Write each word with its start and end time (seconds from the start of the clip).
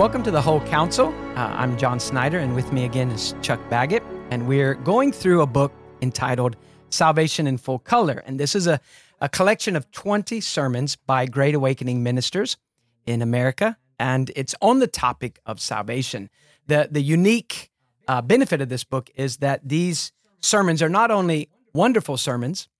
Welcome 0.00 0.22
to 0.22 0.30
the 0.30 0.40
Whole 0.40 0.62
Counsel. 0.62 1.08
Uh, 1.36 1.54
I'm 1.58 1.76
John 1.76 2.00
Snyder, 2.00 2.38
and 2.38 2.54
with 2.54 2.72
me 2.72 2.86
again 2.86 3.10
is 3.10 3.34
Chuck 3.42 3.60
Baggett. 3.68 4.02
And 4.30 4.48
we're 4.48 4.72
going 4.72 5.12
through 5.12 5.42
a 5.42 5.46
book 5.46 5.74
entitled 6.00 6.56
Salvation 6.88 7.46
in 7.46 7.58
Full 7.58 7.80
Color. 7.80 8.22
And 8.24 8.40
this 8.40 8.54
is 8.54 8.66
a, 8.66 8.80
a 9.20 9.28
collection 9.28 9.76
of 9.76 9.90
20 9.90 10.40
sermons 10.40 10.96
by 10.96 11.26
Great 11.26 11.54
Awakening 11.54 12.02
ministers 12.02 12.56
in 13.04 13.20
America. 13.20 13.76
And 13.98 14.32
it's 14.34 14.54
on 14.62 14.78
the 14.78 14.86
topic 14.86 15.38
of 15.44 15.60
salvation. 15.60 16.30
The, 16.66 16.88
the 16.90 17.02
unique 17.02 17.70
uh, 18.08 18.22
benefit 18.22 18.62
of 18.62 18.70
this 18.70 18.84
book 18.84 19.10
is 19.16 19.36
that 19.36 19.68
these 19.68 20.12
sermons 20.40 20.82
are 20.82 20.88
not 20.88 21.10
only 21.10 21.50
wonderful 21.74 22.16
sermons 22.16 22.70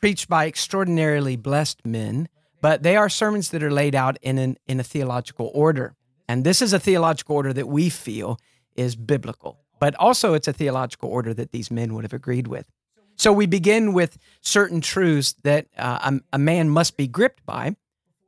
preached 0.00 0.26
by 0.26 0.46
extraordinarily 0.46 1.36
blessed 1.36 1.84
men, 1.84 2.30
but 2.62 2.82
they 2.82 2.96
are 2.96 3.10
sermons 3.10 3.50
that 3.50 3.62
are 3.62 3.70
laid 3.70 3.94
out 3.94 4.16
in, 4.22 4.38
an, 4.38 4.56
in 4.66 4.80
a 4.80 4.82
theological 4.82 5.50
order. 5.52 5.94
And 6.28 6.44
this 6.44 6.60
is 6.60 6.72
a 6.72 6.80
theological 6.80 7.36
order 7.36 7.52
that 7.52 7.68
we 7.68 7.88
feel 7.88 8.38
is 8.74 8.96
biblical, 8.96 9.60
but 9.78 9.94
also 9.96 10.34
it's 10.34 10.48
a 10.48 10.52
theological 10.52 11.08
order 11.08 11.32
that 11.34 11.52
these 11.52 11.70
men 11.70 11.94
would 11.94 12.04
have 12.04 12.12
agreed 12.12 12.46
with. 12.46 12.70
So 13.16 13.32
we 13.32 13.46
begin 13.46 13.94
with 13.94 14.18
certain 14.42 14.80
truths 14.80 15.34
that 15.42 15.66
uh, 15.78 16.18
a, 16.32 16.38
man 16.38 16.68
must 16.68 16.98
be 16.98 17.08
gripped 17.08 17.44
by 17.46 17.76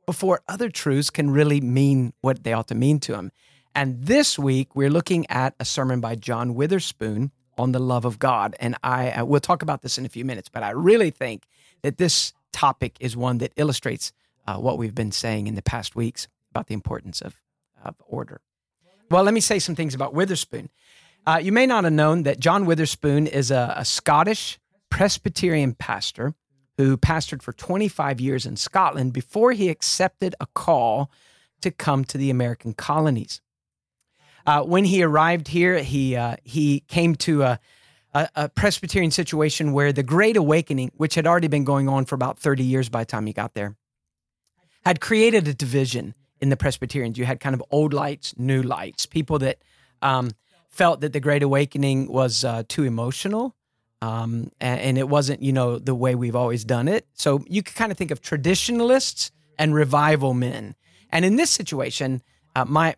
before 0.07 0.41
other 0.47 0.69
truths 0.69 1.11
can 1.11 1.29
really 1.29 1.61
mean 1.61 2.13
what 2.21 2.43
they 2.43 2.53
ought 2.53 2.67
to 2.69 2.75
mean 2.75 2.99
to 3.01 3.13
him. 3.13 3.31
And 3.75 4.03
this 4.03 4.39
week 4.39 4.75
we're 4.75 4.89
looking 4.89 5.29
at 5.29 5.53
a 5.59 5.65
sermon 5.65 6.01
by 6.01 6.15
John 6.15 6.55
Witherspoon 6.55 7.31
on 7.59 7.71
the 7.71 7.79
love 7.79 8.05
of 8.05 8.17
God. 8.17 8.55
And 8.59 8.75
I 8.81 9.11
uh, 9.11 9.25
we'll 9.25 9.41
talk 9.41 9.61
about 9.61 9.83
this 9.83 9.99
in 9.99 10.05
a 10.05 10.09
few 10.09 10.25
minutes, 10.25 10.49
but 10.49 10.63
I 10.63 10.71
really 10.71 11.11
think 11.11 11.45
that 11.83 11.97
this 11.97 12.33
topic 12.51 12.95
is 12.99 13.15
one 13.15 13.37
that 13.39 13.53
illustrates 13.57 14.11
uh, 14.47 14.57
what 14.57 14.79
we've 14.79 14.95
been 14.95 15.11
saying 15.11 15.45
in 15.45 15.53
the 15.53 15.61
past 15.61 15.95
weeks 15.95 16.27
about 16.49 16.65
the 16.67 16.73
importance 16.73 17.21
of 17.21 17.39
of 17.83 17.95
order. 18.05 18.41
Well, 19.09 19.23
let 19.23 19.33
me 19.33 19.39
say 19.39 19.59
some 19.59 19.75
things 19.75 19.95
about 19.95 20.13
Witherspoon. 20.13 20.69
Uh, 21.25 21.39
you 21.41 21.51
may 21.51 21.65
not 21.65 21.83
have 21.83 21.93
known 21.93 22.23
that 22.23 22.39
John 22.39 22.65
Witherspoon 22.65 23.27
is 23.27 23.51
a, 23.51 23.73
a 23.77 23.85
Scottish 23.85 24.59
Presbyterian 24.89 25.73
pastor 25.73 26.33
who 26.77 26.97
pastored 26.97 27.41
for 27.41 27.51
25 27.51 28.21
years 28.21 28.45
in 28.45 28.55
Scotland 28.55 29.13
before 29.13 29.51
he 29.51 29.69
accepted 29.69 30.33
a 30.39 30.45
call 30.47 31.11
to 31.61 31.71
come 31.71 32.05
to 32.05 32.17
the 32.17 32.29
American 32.29 32.73
colonies. 32.73 33.41
Uh, 34.45 34.63
when 34.63 34.85
he 34.85 35.03
arrived 35.03 35.49
here, 35.49 35.79
he 35.79 36.15
uh, 36.15 36.35
he 36.43 36.79
came 36.87 37.15
to 37.15 37.43
a, 37.43 37.59
a, 38.13 38.29
a, 38.35 38.49
Presbyterian 38.49 39.11
situation 39.11 39.73
where 39.73 39.91
the 39.91 40.03
Great 40.03 40.37
Awakening, 40.37 40.91
which 40.95 41.15
had 41.15 41.27
already 41.27 41.49
been 41.49 41.65
going 41.65 41.89
on 41.89 42.05
for 42.05 42.15
about 42.15 42.39
30 42.39 42.63
years 42.63 42.89
by 42.89 43.01
the 43.01 43.05
time 43.05 43.25
he 43.25 43.33
got 43.33 43.53
there, 43.53 43.75
had 44.85 45.01
created 45.01 45.47
a 45.47 45.53
division 45.53 46.15
in 46.41 46.49
the 46.49 46.57
Presbyterians. 46.57 47.17
You 47.17 47.25
had 47.25 47.39
kind 47.39 47.53
of 47.53 47.63
old 47.71 47.93
lights, 47.93 48.33
new 48.37 48.61
lights, 48.61 49.05
people 49.05 49.39
that 49.39 49.57
um, 50.01 50.31
felt 50.67 51.01
that 51.01 51.13
the 51.13 51.19
Great 51.19 51.43
Awakening 51.43 52.11
was 52.11 52.43
uh, 52.43 52.63
too 52.67 52.83
emotional. 52.83 53.55
Um, 54.01 54.51
and, 54.61 54.79
and, 54.79 54.97
it 54.97 55.09
wasn't, 55.09 55.43
you 55.43 55.51
know, 55.51 55.77
the 55.77 55.93
way 55.93 56.15
we've 56.15 56.35
always 56.35 56.63
done 56.63 56.87
it. 56.87 57.05
So 57.15 57.43
you 57.49 57.61
could 57.61 57.75
kind 57.75 57.91
of 57.91 57.97
think 57.97 58.11
of 58.11 58.21
traditionalists 58.21 59.31
and 59.57 59.75
revival 59.75 60.33
men. 60.33 60.75
And 61.09 61.25
in 61.25 61.35
this 61.35 61.51
situation, 61.51 62.21
uh, 62.55 62.63
my 62.63 62.95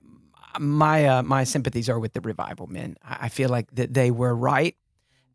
my 0.60 1.06
uh, 1.06 1.24
my 1.24 1.44
sympathies 1.44 1.90
are 1.90 2.00
with 2.00 2.14
the 2.14 2.22
revival 2.22 2.68
men. 2.68 2.98
I 3.04 3.30
feel 3.30 3.50
like 3.50 3.72
that 3.72 3.94
they 3.94 4.12
were 4.12 4.36
right. 4.36 4.76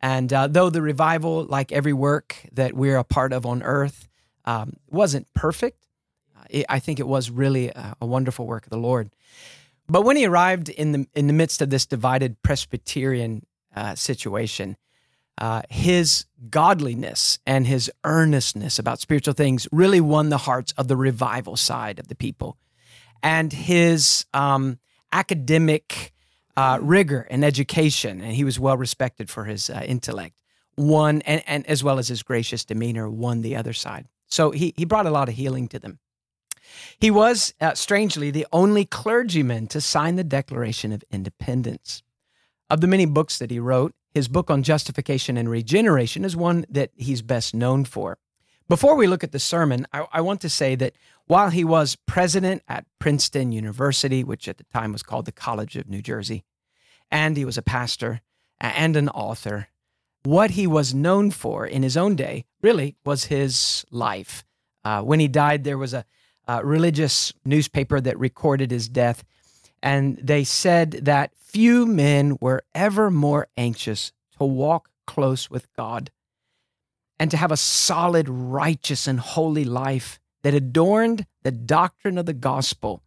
And 0.01 0.33
uh, 0.33 0.47
though 0.47 0.71
the 0.71 0.83
revival, 0.83 1.45
like 1.45 1.73
every 1.73 1.93
work 1.93 2.37
that 2.53 2.75
we're 2.75 2.99
a 2.99 3.05
part 3.05 3.33
of 3.33 3.47
on 3.47 3.63
earth, 3.63 4.09
um, 4.45 4.75
wasn't 4.89 5.33
perfect, 5.35 5.86
it, 6.51 6.67
I 6.69 6.79
think 6.79 7.01
it 7.01 7.07
was 7.07 7.31
really 7.31 7.69
a, 7.69 7.95
a, 8.01 8.07
wonderful 8.07 8.47
work 8.47 8.65
of 8.65 8.71
the 8.71 8.79
Lord. 8.79 9.11
But 9.89 10.03
when 10.03 10.17
he 10.17 10.27
arrived 10.27 10.69
in 10.69 10.93
the 10.93 11.07
in 11.15 11.27
the 11.27 11.33
midst 11.33 11.63
of 11.63 11.71
this 11.71 11.87
divided 11.87 12.43
Presbyterian 12.43 13.47
uh, 13.75 13.95
situation, 13.95 14.77
uh, 15.39 15.63
his 15.69 16.27
godliness 16.51 17.39
and 17.47 17.67
his 17.67 17.91
earnestness 18.05 18.79
about 18.79 19.01
spiritual 19.01 19.35
things 19.35 19.69
really 19.71 20.01
won 20.01 20.29
the 20.29 20.39
hearts 20.39 20.73
of 20.77 20.89
the 20.89 20.97
revival 20.97 21.57
side 21.57 21.99
of 21.99 22.09
the 22.09 22.17
people, 22.17 22.57
and 23.23 23.53
his 23.53 24.27
um, 24.35 24.79
academic 25.13 26.13
uh, 26.57 26.79
rigor 26.81 27.27
and 27.31 27.45
education, 27.45 28.21
and 28.21 28.33
he 28.33 28.45
was 28.45 28.59
well 28.59 28.77
respected 28.77 29.31
for 29.31 29.45
his 29.45 29.71
uh, 29.71 29.83
intellect. 29.87 30.35
Won 30.79 31.23
and, 31.23 31.43
and 31.47 31.67
as 31.67 31.83
well 31.83 31.99
as 31.99 32.09
his 32.09 32.23
gracious 32.23 32.65
demeanor 32.65 33.09
won 33.09 33.41
the 33.41 33.57
other 33.57 33.73
side. 33.73 34.07
So 34.27 34.51
he 34.51 34.75
he 34.77 34.85
brought 34.85 35.07
a 35.07 35.11
lot 35.11 35.29
of 35.29 35.35
healing 35.35 35.69
to 35.69 35.79
them. 35.79 35.99
He 36.99 37.11
was, 37.11 37.55
uh, 37.61 37.75
strangely, 37.75 38.31
the 38.31 38.47
only 38.53 38.85
clergyman 38.85 39.67
to 39.69 39.81
sign 39.81 40.17
the 40.17 40.25
Declaration 40.25 40.93
of 40.93 41.05
Independence. 41.11 42.03
Of 42.69 42.81
the 42.81 42.87
many 42.87 43.07
books 43.07 43.39
that 43.39 43.51
he 43.51 43.61
wrote, 43.61 43.95
his 44.13 44.29
book 44.29 44.51
on 44.51 44.63
justification 44.63 45.37
and 45.37 45.49
regeneration 45.51 46.25
is 46.25 46.35
one 46.35 46.65
that 46.71 46.91
he's 46.97 47.23
best 47.23 47.55
known 47.55 47.85
for. 47.85 48.19
Before 48.69 48.97
we 48.97 49.07
look 49.07 49.23
at 49.23 49.31
the 49.31 49.39
sermon, 49.39 49.87
I, 49.93 50.07
I, 50.11 50.21
want 50.23 50.41
to 50.41 50.49
say 50.49 50.75
that 50.75 50.95
while 51.27 51.51
he 51.51 51.65
was 51.65 51.97
president 52.07 52.63
at 52.67 52.87
Princeton 52.99 53.53
University, 53.53 54.25
which 54.25 54.49
at 54.49 54.57
the 54.57 54.65
time 54.65 54.93
was 54.93 55.05
called 55.05 55.27
the 55.27 55.33
College 55.33 55.77
of 55.77 55.89
New 55.89 56.03
Jersey, 56.03 56.45
and 57.11 57.37
he 57.37 57.45
was 57.45 57.57
a 57.57 57.63
pastor 57.63 58.23
and 58.59 58.97
an 58.97 59.09
author, 59.11 59.69
what 60.25 60.53
he 60.53 60.67
was 60.67 60.93
known 60.93 61.31
for 61.31 61.65
in 61.65 61.85
his 61.85 61.97
own 61.97 62.17
day 62.17 62.45
really 62.61 62.97
was 63.05 63.27
his 63.27 63.85
life. 63.93 64.45
Uh, 64.85 65.03
when 65.03 65.21
he 65.21 65.29
died, 65.29 65.63
there 65.63 65.79
was 65.79 65.95
a 65.95 66.05
uh, 66.49 66.61
religious 66.65 67.33
newspaper 67.45 68.01
that 68.01 68.19
recorded 68.19 68.71
his 68.71 68.89
death. 68.89 69.25
And 69.83 70.17
they 70.19 70.45
said 70.45 70.93
that 71.03 71.33
few 71.37 71.87
men 71.87 72.37
were 72.41 72.63
ever 72.75 73.11
more 73.11 73.49
anxious 73.57 74.13
to 74.39 74.45
walk 74.45 74.91
close 75.07 75.51
with 75.51 75.73
God 75.75 76.11
and 77.19 77.31
to 77.31 77.37
have 77.37 77.53
a 77.53 77.57
solid, 77.57 78.29
righteous, 78.29 79.07
and 79.07 79.19
holy 79.19 79.65
life 79.65 80.19
that 80.43 80.55
adorned 80.55 81.27
the 81.43 81.51
doctrine 81.51 82.19
of 82.19 82.27
the 82.27 82.35
gospel. 82.35 83.03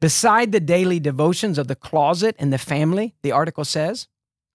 Beside 0.00 0.50
the 0.50 0.60
daily 0.60 0.98
devotions 0.98 1.58
of 1.58 1.68
the 1.68 1.76
closet 1.76 2.34
and 2.38 2.52
the 2.52 2.58
family, 2.58 3.14
the 3.22 3.32
article 3.32 3.64
says, 3.64 4.08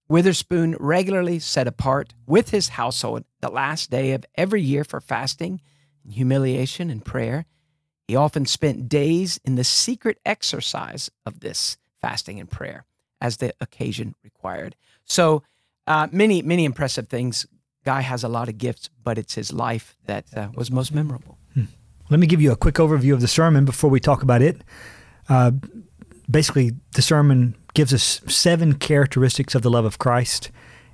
Witherspoon 0.08 0.76
regularly 0.80 1.40
set 1.40 1.68
apart 1.68 2.14
with 2.28 2.50
his 2.50 2.70
household 2.70 3.24
the 3.42 3.50
last 3.50 3.90
day 3.90 4.12
of 4.12 4.26
every 4.36 4.62
year 4.62 4.84
for 4.84 5.02
fasting 5.02 5.62
humiliation 6.10 6.90
and 6.90 7.04
prayer. 7.04 7.46
He 8.08 8.16
often 8.16 8.46
spent 8.46 8.88
days 8.88 9.40
in 9.44 9.56
the 9.56 9.64
secret 9.64 10.20
exercise 10.26 11.10
of 11.26 11.40
this 11.40 11.78
fasting 12.02 12.40
and 12.40 12.50
prayer 12.50 12.86
as 13.20 13.38
the 13.38 13.54
occasion 13.60 14.16
required. 14.24 14.76
So, 15.06 15.44
uh, 15.88 16.08
many, 16.12 16.42
many 16.42 16.66
impressive 16.66 17.08
things. 17.08 17.46
Guy 17.84 18.02
has 18.02 18.24
a 18.24 18.28
lot 18.28 18.50
of 18.50 18.58
gifts, 18.58 18.90
but 19.04 19.18
it's 19.18 19.36
his 19.36 19.54
life 19.54 19.96
that 20.06 20.26
uh, 20.36 20.50
was 20.56 20.72
most 20.72 20.94
memorable. 20.94 21.38
Hmm. 21.54 21.66
Let 22.10 22.20
me 22.20 22.26
give 22.26 22.42
you 22.42 22.52
a 22.52 22.56
quick 22.56 22.76
overview 22.76 23.14
of 23.14 23.22
the 23.22 23.28
sermon 23.28 23.66
before 23.66 23.92
we 23.92 24.00
talk 24.00 24.24
about 24.24 24.42
it. 24.42 24.64
Uh, 25.30 25.52
basically, 26.30 26.72
the 26.94 27.04
sermon 27.04 27.56
gives 27.76 27.94
us 27.94 28.22
seven 28.28 28.74
characteristics 28.74 29.54
of 29.54 29.62
the 29.62 29.70
love 29.70 29.86
of 29.86 30.00
Christ 30.00 30.50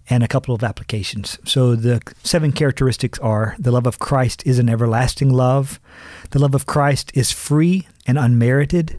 and 0.10 0.24
a 0.24 0.28
couple 0.28 0.54
of 0.54 0.64
applications. 0.64 1.38
So 1.46 1.76
the 1.76 2.02
seven 2.24 2.52
characteristics 2.52 3.20
are 3.20 3.56
the 3.60 3.72
love 3.72 3.88
of 3.88 4.00
Christ 4.00 4.44
is 4.46 4.60
an 4.60 4.70
everlasting 4.70 5.30
love, 5.30 5.80
the 6.32 6.40
love 6.40 6.56
of 6.56 6.66
Christ 6.66 7.12
is 7.14 7.32
free 7.32 7.88
and 8.06 8.18
unmerited, 8.18 8.98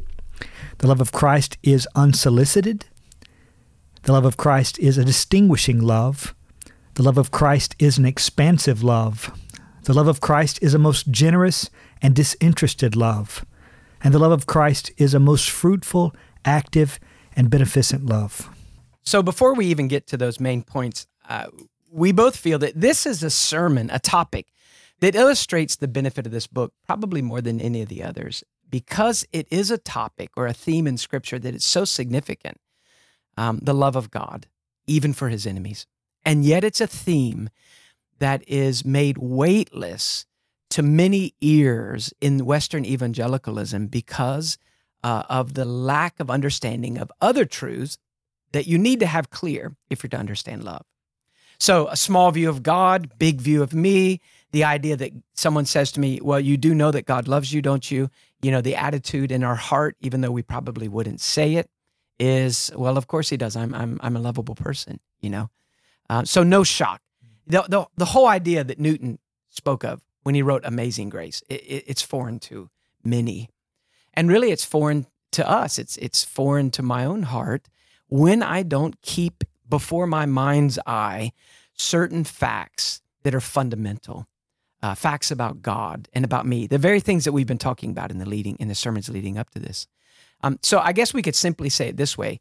the 0.78 0.86
love 0.86 1.00
of 1.00 1.12
Christ 1.12 1.58
is 1.62 1.86
unsolicited, 1.94 2.86
the 4.02 4.12
love 4.12 4.24
of 4.24 4.36
Christ 4.36 4.78
is 4.78 4.98
a 4.98 5.04
distinguishing 5.04 5.80
love, 5.80 6.34
the 6.94 7.02
love 7.02 7.18
of 7.18 7.30
Christ 7.30 7.74
is 7.78 7.98
an 7.98 8.06
expansive 8.06 8.82
love, 8.82 9.30
the 9.84 9.94
love 9.94 10.08
of 10.08 10.20
Christ 10.20 10.58
is 10.62 10.74
a 10.74 10.78
most 10.78 11.10
generous 11.10 11.70
and 12.00 12.14
disinterested 12.14 12.96
love, 12.96 13.44
and 14.02 14.12
the 14.12 14.18
love 14.18 14.32
of 14.32 14.46
Christ 14.46 14.90
is 14.96 15.14
a 15.14 15.20
most 15.20 15.50
fruitful, 15.50 16.14
active, 16.44 16.98
and 17.36 17.50
beneficent 17.50 18.06
love. 18.06 18.48
So 19.02 19.22
before 19.22 19.54
we 19.54 19.66
even 19.66 19.88
get 19.88 20.06
to 20.08 20.16
those 20.16 20.40
main 20.40 20.62
points, 20.62 21.06
uh, 21.28 21.46
we 21.90 22.12
both 22.12 22.36
feel 22.36 22.58
that 22.60 22.80
this 22.80 23.06
is 23.06 23.22
a 23.22 23.30
sermon, 23.30 23.90
a 23.92 23.98
topic 23.98 24.46
that 25.00 25.14
illustrates 25.14 25.76
the 25.76 25.88
benefit 25.88 26.26
of 26.26 26.32
this 26.32 26.46
book 26.46 26.72
probably 26.86 27.22
more 27.22 27.40
than 27.40 27.60
any 27.60 27.82
of 27.82 27.88
the 27.88 28.02
others 28.02 28.44
because 28.70 29.26
it 29.32 29.46
is 29.50 29.70
a 29.70 29.78
topic 29.78 30.30
or 30.36 30.46
a 30.46 30.54
theme 30.54 30.86
in 30.86 30.96
Scripture 30.96 31.38
that 31.38 31.54
is 31.54 31.64
so 31.64 31.84
significant 31.84 32.58
um, 33.36 33.58
the 33.62 33.74
love 33.74 33.96
of 33.96 34.10
God, 34.10 34.46
even 34.86 35.12
for 35.12 35.28
his 35.28 35.46
enemies. 35.46 35.86
And 36.24 36.44
yet 36.44 36.64
it's 36.64 36.80
a 36.80 36.86
theme 36.86 37.50
that 38.18 38.42
is 38.48 38.84
made 38.84 39.18
weightless 39.18 40.26
to 40.70 40.82
many 40.82 41.34
ears 41.40 42.14
in 42.20 42.44
Western 42.46 42.84
evangelicalism 42.84 43.88
because 43.88 44.56
uh, 45.04 45.24
of 45.28 45.54
the 45.54 45.64
lack 45.64 46.18
of 46.20 46.30
understanding 46.30 46.96
of 46.96 47.12
other 47.20 47.44
truths 47.44 47.98
that 48.52 48.66
you 48.66 48.78
need 48.78 49.00
to 49.00 49.06
have 49.06 49.30
clear 49.30 49.74
if 49.90 50.02
you're 50.02 50.10
to 50.10 50.16
understand 50.16 50.64
love. 50.64 50.84
So, 51.58 51.86
a 51.88 51.96
small 51.96 52.30
view 52.32 52.48
of 52.48 52.62
God, 52.62 53.18
big 53.18 53.40
view 53.40 53.62
of 53.62 53.72
me. 53.72 54.20
the 54.50 54.64
idea 54.64 54.96
that 54.96 55.12
someone 55.34 55.64
says 55.64 55.92
to 55.92 56.00
me, 56.00 56.18
Well, 56.20 56.40
you 56.40 56.56
do 56.56 56.74
know 56.74 56.90
that 56.90 57.06
God 57.06 57.28
loves 57.28 57.52
you, 57.52 57.62
don't 57.62 57.88
you? 57.88 58.10
You 58.42 58.50
know, 58.50 58.60
the 58.60 58.74
attitude 58.74 59.30
in 59.30 59.44
our 59.44 59.54
heart, 59.54 59.96
even 60.00 60.20
though 60.20 60.32
we 60.32 60.42
probably 60.42 60.88
wouldn't 60.88 61.20
say 61.20 61.54
it, 61.54 61.70
is, 62.18 62.72
Well, 62.74 62.98
of 62.98 63.06
course 63.06 63.28
he 63.28 63.36
does. 63.36 63.54
I'm, 63.54 63.74
I'm, 63.74 63.98
I'm 64.02 64.16
a 64.16 64.20
lovable 64.20 64.56
person, 64.56 64.98
you 65.20 65.30
know? 65.30 65.50
Uh, 66.10 66.24
so 66.24 66.42
no 66.42 66.64
shock. 66.64 67.00
The, 67.46 67.64
the, 67.68 67.86
the 67.96 68.06
whole 68.06 68.26
idea 68.26 68.64
that 68.64 68.80
Newton 68.80 69.20
spoke 69.48 69.84
of 69.84 70.02
when 70.24 70.34
he 70.34 70.42
wrote 70.42 70.62
Amazing 70.64 71.10
Grace, 71.10 71.42
it, 71.48 71.60
it, 71.60 71.84
it's 71.86 72.02
foreign 72.02 72.40
to 72.40 72.70
many. 73.04 73.48
And 74.14 74.28
really, 74.28 74.50
it's 74.50 74.64
foreign 74.64 75.06
to 75.30 75.48
us. 75.48 75.78
It's, 75.78 75.96
it's 75.98 76.24
foreign 76.24 76.70
to 76.72 76.82
my 76.82 77.04
own 77.04 77.22
heart 77.22 77.68
when 78.12 78.42
I 78.42 78.62
don't 78.62 79.00
keep 79.00 79.42
before 79.66 80.06
my 80.06 80.26
mind's 80.26 80.78
eye 80.86 81.32
certain 81.72 82.24
facts 82.24 83.00
that 83.22 83.34
are 83.34 83.40
fundamental 83.40 84.26
uh, 84.82 84.94
facts 84.94 85.30
about 85.30 85.62
God 85.62 86.10
and 86.12 86.22
about 86.22 86.44
me, 86.44 86.66
the 86.66 86.76
very 86.76 87.00
things 87.00 87.24
that 87.24 87.32
we've 87.32 87.46
been 87.46 87.56
talking 87.56 87.90
about 87.90 88.10
in 88.10 88.18
the 88.18 88.28
leading 88.28 88.56
in 88.56 88.68
the 88.68 88.74
sermons 88.74 89.08
leading 89.08 89.38
up 89.38 89.48
to 89.50 89.58
this. 89.58 89.86
Um, 90.42 90.58
so 90.62 90.78
I 90.80 90.92
guess 90.92 91.14
we 91.14 91.22
could 91.22 91.34
simply 91.34 91.70
say 91.70 91.88
it 91.88 91.96
this 91.96 92.18
way: 92.18 92.40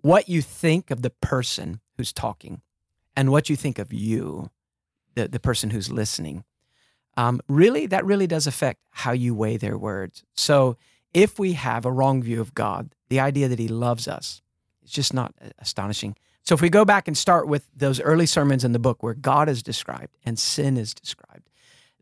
what 0.00 0.28
you 0.28 0.42
think 0.42 0.90
of 0.90 1.02
the 1.02 1.10
person 1.10 1.78
who's 1.96 2.12
talking, 2.12 2.60
and 3.14 3.30
what 3.30 3.48
you 3.48 3.54
think 3.54 3.78
of 3.78 3.92
you, 3.92 4.50
the 5.14 5.28
the 5.28 5.38
person 5.38 5.70
who's 5.70 5.92
listening, 5.92 6.42
um, 7.16 7.40
really 7.46 7.86
that 7.86 8.04
really 8.04 8.26
does 8.26 8.48
affect 8.48 8.80
how 8.90 9.12
you 9.12 9.36
weigh 9.36 9.56
their 9.56 9.78
words. 9.78 10.24
So 10.34 10.76
if 11.14 11.38
we 11.38 11.52
have 11.52 11.86
a 11.86 11.92
wrong 11.92 12.24
view 12.24 12.40
of 12.40 12.54
God, 12.54 12.92
the 13.08 13.20
idea 13.20 13.46
that 13.46 13.60
He 13.60 13.68
loves 13.68 14.08
us, 14.08 14.42
it's 14.82 14.92
just 14.92 15.14
not 15.14 15.34
uh, 15.40 15.48
astonishing. 15.58 16.16
So 16.42 16.54
if 16.54 16.60
we 16.60 16.70
go 16.70 16.84
back 16.84 17.06
and 17.06 17.16
start 17.16 17.46
with 17.46 17.68
those 17.74 18.00
early 18.00 18.26
sermons 18.26 18.64
in 18.64 18.72
the 18.72 18.78
book 18.78 19.02
where 19.02 19.14
God 19.14 19.48
is 19.48 19.62
described 19.62 20.16
and 20.24 20.38
sin 20.38 20.76
is 20.76 20.92
described, 20.92 21.48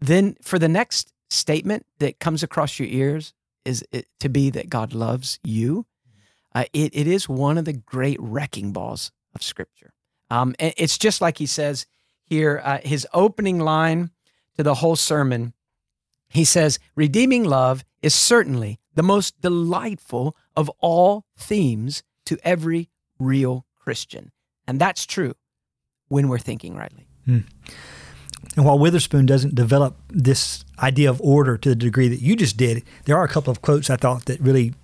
then 0.01 0.37
for 0.41 0.59
the 0.59 0.69
next 0.69 1.13
statement 1.29 1.87
that 1.99 2.19
comes 2.19 2.43
across 2.43 2.79
your 2.79 2.89
ears 2.89 3.35
is 3.65 3.85
it, 3.93 4.07
to 4.21 4.29
be 4.29 4.51
that 4.51 4.71
God 4.71 4.95
loves 4.95 5.39
you. 5.45 5.87
Uh, 6.55 6.65
it, 6.73 6.95
it 6.95 7.07
is 7.07 7.29
one 7.29 7.59
of 7.59 7.65
the 7.65 7.75
great 7.75 8.19
wrecking 8.21 8.73
balls 8.73 9.13
of 9.35 9.43
Scripture. 9.43 9.93
Um, 10.31 10.55
and 10.59 10.73
it's 10.77 10.99
just 10.99 11.21
like 11.21 11.39
he 11.39 11.47
says 11.47 11.87
here, 12.25 12.63
uh, 12.65 12.79
his 12.83 13.07
opening 13.13 13.59
line 13.59 14.11
to 14.57 14.63
the 14.63 14.75
whole 14.75 14.97
sermon. 14.97 15.53
He 16.29 16.45
says, 16.45 16.79
Redeeming 16.95 17.45
love 17.45 17.85
is 18.03 18.15
certainly 18.15 18.79
the 18.95 19.03
most 19.03 19.41
delightful 19.41 20.37
of 20.57 20.71
all 20.81 21.25
themes 21.37 22.03
to 22.31 22.39
every 22.45 22.89
real 23.19 23.67
Christian. 23.77 24.31
And 24.69 24.81
that's 24.81 25.05
true 25.05 25.35
when 26.07 26.29
we're 26.29 26.39
thinking 26.39 26.77
rightly. 26.77 27.09
Hmm. 27.25 27.41
And 28.57 28.65
while 28.65 28.79
Witherspoon 28.79 29.27
doesn't 29.27 29.57
develop 29.57 29.97
this 30.09 30.65
idea 30.79 31.11
of 31.11 31.21
order 31.21 31.59
to 31.59 31.69
the 31.69 31.75
degree 31.75 32.07
that 32.07 32.23
you 32.23 32.37
just 32.37 32.57
did, 32.57 32.85
there 33.05 33.17
are 33.17 33.25
a 33.25 33.29
couple 33.29 33.51
of 33.51 33.63
quotes 33.63 33.91
I 33.91 33.97
thought 33.97 34.27
that 34.27 34.41
really 34.41 34.75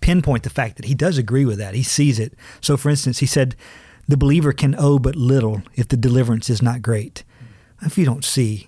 pinpoint 0.00 0.42
the 0.42 0.50
fact 0.50 0.74
that 0.76 0.86
he 0.86 0.94
does 0.94 1.18
agree 1.18 1.44
with 1.44 1.58
that. 1.58 1.74
He 1.74 1.84
sees 1.84 2.18
it. 2.18 2.34
So, 2.60 2.76
for 2.76 2.90
instance, 2.90 3.20
he 3.20 3.26
said, 3.26 3.54
The 4.08 4.16
believer 4.16 4.52
can 4.52 4.74
owe 4.76 4.98
but 4.98 5.14
little 5.14 5.62
if 5.76 5.86
the 5.86 5.96
deliverance 5.96 6.50
is 6.50 6.60
not 6.60 6.82
great. 6.82 7.22
If 7.80 7.96
you 7.96 8.04
don't 8.04 8.24
see 8.24 8.66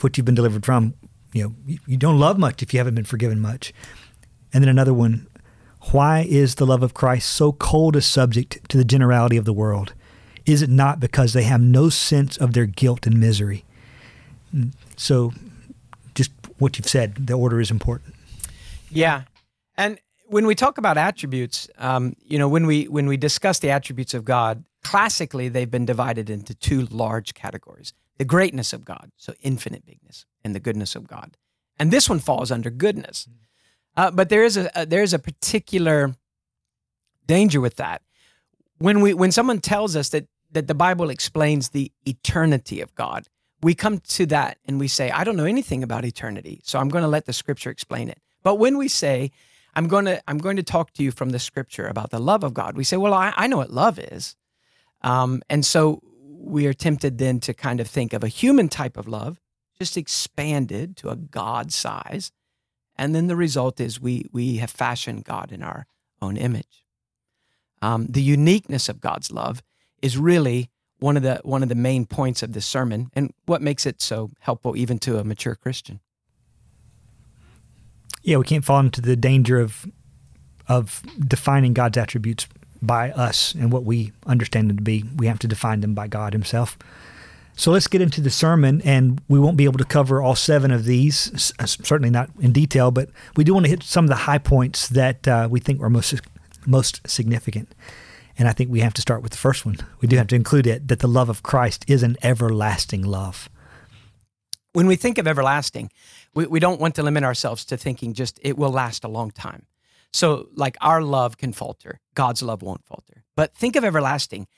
what 0.00 0.18
you've 0.18 0.26
been 0.26 0.34
delivered 0.34 0.66
from, 0.66 0.92
you 1.32 1.44
know, 1.44 1.76
you 1.86 1.96
don't 1.96 2.20
love 2.20 2.38
much 2.38 2.62
if 2.62 2.74
you 2.74 2.78
haven't 2.78 2.94
been 2.94 3.04
forgiven 3.04 3.40
much. 3.40 3.72
And 4.52 4.62
then 4.62 4.68
another 4.68 4.92
one, 4.92 5.26
why 5.92 6.26
is 6.28 6.56
the 6.56 6.66
love 6.66 6.82
of 6.82 6.94
Christ 6.94 7.30
so 7.30 7.52
cold 7.52 7.96
a 7.96 8.00
subject 8.00 8.68
to 8.70 8.76
the 8.76 8.84
generality 8.84 9.36
of 9.36 9.44
the 9.44 9.52
world? 9.52 9.94
Is 10.46 10.62
it 10.62 10.70
not 10.70 11.00
because 11.00 11.32
they 11.32 11.44
have 11.44 11.60
no 11.60 11.88
sense 11.88 12.36
of 12.36 12.52
their 12.52 12.66
guilt 12.66 13.06
and 13.06 13.18
misery? 13.18 13.64
So, 14.96 15.32
just 16.14 16.30
what 16.58 16.78
you've 16.78 16.88
said, 16.88 17.26
the 17.26 17.34
order 17.34 17.60
is 17.60 17.70
important. 17.70 18.14
Yeah, 18.90 19.22
and 19.76 19.98
when 20.26 20.46
we 20.46 20.54
talk 20.54 20.78
about 20.78 20.96
attributes, 20.96 21.68
um, 21.78 22.14
you 22.24 22.38
know, 22.38 22.48
when 22.48 22.66
we 22.66 22.84
when 22.84 23.06
we 23.06 23.16
discuss 23.16 23.58
the 23.58 23.70
attributes 23.70 24.14
of 24.14 24.24
God, 24.24 24.64
classically 24.82 25.48
they've 25.48 25.70
been 25.70 25.86
divided 25.86 26.30
into 26.30 26.54
two 26.54 26.86
large 26.86 27.34
categories: 27.34 27.92
the 28.18 28.24
greatness 28.24 28.72
of 28.72 28.84
God, 28.84 29.10
so 29.16 29.34
infinite 29.42 29.84
bigness, 29.84 30.24
and 30.44 30.54
the 30.54 30.60
goodness 30.60 30.94
of 30.94 31.08
God. 31.08 31.36
And 31.78 31.90
this 31.90 32.08
one 32.08 32.20
falls 32.20 32.50
under 32.50 32.70
goodness. 32.70 33.28
Uh, 33.96 34.10
but 34.10 34.28
there 34.28 34.44
is 34.44 34.56
a, 34.56 34.70
a 34.74 34.86
there 34.86 35.02
is 35.02 35.14
a 35.14 35.18
particular 35.18 36.14
danger 37.26 37.60
with 37.60 37.76
that. 37.76 38.02
When 38.78 39.00
we 39.00 39.14
when 39.14 39.32
someone 39.32 39.60
tells 39.60 39.96
us 39.96 40.08
that 40.10 40.26
that 40.52 40.66
the 40.66 40.74
Bible 40.74 41.10
explains 41.10 41.70
the 41.70 41.92
eternity 42.04 42.80
of 42.80 42.94
God, 42.94 43.28
we 43.62 43.74
come 43.74 43.98
to 43.98 44.26
that 44.26 44.58
and 44.66 44.78
we 44.78 44.88
say, 44.88 45.10
I 45.10 45.24
don't 45.24 45.36
know 45.36 45.44
anything 45.44 45.82
about 45.82 46.04
eternity, 46.04 46.60
so 46.64 46.78
I'm 46.78 46.88
going 46.88 47.02
to 47.02 47.08
let 47.08 47.26
the 47.26 47.32
Scripture 47.32 47.70
explain 47.70 48.08
it. 48.08 48.18
But 48.42 48.56
when 48.56 48.78
we 48.78 48.88
say, 48.88 49.30
I'm 49.74 49.88
going 49.88 50.04
to 50.04 50.22
I'm 50.28 50.38
going 50.38 50.56
to 50.56 50.62
talk 50.62 50.92
to 50.94 51.02
you 51.02 51.12
from 51.12 51.30
the 51.30 51.38
Scripture 51.38 51.86
about 51.86 52.10
the 52.10 52.20
love 52.20 52.44
of 52.44 52.54
God, 52.54 52.76
we 52.76 52.84
say, 52.84 52.96
well, 52.96 53.14
I, 53.14 53.32
I 53.36 53.46
know 53.46 53.58
what 53.58 53.70
love 53.70 53.98
is, 53.98 54.36
um, 55.02 55.42
and 55.48 55.64
so 55.64 56.00
we 56.46 56.66
are 56.66 56.74
tempted 56.74 57.18
then 57.18 57.40
to 57.40 57.54
kind 57.54 57.80
of 57.80 57.86
think 57.88 58.12
of 58.12 58.22
a 58.22 58.28
human 58.28 58.68
type 58.68 58.96
of 58.96 59.08
love, 59.08 59.40
just 59.78 59.96
expanded 59.96 60.96
to 60.98 61.08
a 61.08 61.16
God 61.16 61.72
size 61.72 62.32
and 62.96 63.14
then 63.14 63.26
the 63.26 63.36
result 63.36 63.80
is 63.80 64.00
we, 64.00 64.26
we 64.32 64.56
have 64.56 64.70
fashioned 64.70 65.24
God 65.24 65.52
in 65.52 65.62
our 65.62 65.86
own 66.20 66.36
image. 66.36 66.84
Um, 67.82 68.06
the 68.06 68.22
uniqueness 68.22 68.88
of 68.88 69.00
God's 69.00 69.30
love 69.30 69.62
is 70.00 70.16
really 70.16 70.70
one 71.00 71.16
of 71.16 71.22
the 71.22 71.40
one 71.44 71.62
of 71.62 71.68
the 71.68 71.74
main 71.74 72.06
points 72.06 72.42
of 72.42 72.52
this 72.52 72.64
sermon, 72.64 73.10
and 73.14 73.32
what 73.46 73.60
makes 73.60 73.84
it 73.84 74.00
so 74.00 74.30
helpful 74.38 74.76
even 74.76 74.98
to 75.00 75.18
a 75.18 75.24
mature 75.24 75.54
Christian. 75.54 76.00
Yeah, 78.22 78.38
we 78.38 78.44
can't 78.44 78.64
fall 78.64 78.80
into 78.80 79.02
the 79.02 79.16
danger 79.16 79.60
of 79.60 79.86
of 80.66 81.02
defining 81.18 81.74
God's 81.74 81.98
attributes 81.98 82.46
by 82.80 83.10
us 83.10 83.54
and 83.54 83.70
what 83.70 83.84
we 83.84 84.12
understand 84.26 84.70
them 84.70 84.78
to 84.78 84.82
be. 84.82 85.04
We 85.16 85.26
have 85.26 85.38
to 85.40 85.48
define 85.48 85.80
them 85.80 85.94
by 85.94 86.08
God 86.08 86.32
Himself. 86.32 86.78
So 87.56 87.70
let's 87.70 87.86
get 87.86 88.00
into 88.00 88.20
the 88.20 88.30
sermon, 88.30 88.82
and 88.84 89.20
we 89.28 89.38
won't 89.38 89.56
be 89.56 89.64
able 89.64 89.78
to 89.78 89.84
cover 89.84 90.20
all 90.20 90.34
seven 90.34 90.72
of 90.72 90.84
these, 90.84 91.52
uh, 91.60 91.66
certainly 91.66 92.10
not 92.10 92.30
in 92.40 92.52
detail, 92.52 92.90
but 92.90 93.10
we 93.36 93.44
do 93.44 93.54
want 93.54 93.66
to 93.66 93.70
hit 93.70 93.84
some 93.84 94.04
of 94.04 94.08
the 94.08 94.16
high 94.16 94.38
points 94.38 94.88
that 94.88 95.28
uh, 95.28 95.48
we 95.50 95.60
think 95.60 95.80
are 95.80 95.90
most 95.90 96.14
most 96.66 97.00
significant. 97.06 97.74
And 98.38 98.48
I 98.48 98.52
think 98.52 98.70
we 98.70 98.80
have 98.80 98.94
to 98.94 99.02
start 99.02 99.22
with 99.22 99.32
the 99.32 99.38
first 99.38 99.64
one. 99.64 99.76
We 100.00 100.08
do 100.08 100.16
have 100.16 100.26
to 100.28 100.34
include 100.34 100.66
it 100.66 100.88
that 100.88 100.98
the 100.98 101.06
love 101.06 101.28
of 101.28 101.42
Christ 101.42 101.84
is 101.86 102.02
an 102.02 102.16
everlasting 102.22 103.02
love. 103.02 103.48
When 104.72 104.86
we 104.86 104.96
think 104.96 105.18
of 105.18 105.28
everlasting, 105.28 105.92
we, 106.34 106.46
we 106.46 106.58
don't 106.58 106.80
want 106.80 106.96
to 106.96 107.04
limit 107.04 107.22
ourselves 107.22 107.64
to 107.66 107.76
thinking 107.76 108.12
just 108.12 108.40
it 108.42 108.58
will 108.58 108.70
last 108.70 109.04
a 109.04 109.08
long 109.08 109.30
time. 109.30 109.66
So, 110.12 110.48
like 110.54 110.76
our 110.80 111.02
love 111.02 111.36
can 111.36 111.52
falter, 111.52 112.00
God's 112.14 112.42
love 112.42 112.62
won't 112.62 112.84
falter. 112.84 113.24
But 113.36 113.54
think 113.54 113.76
of 113.76 113.84
everlasting. 113.84 114.48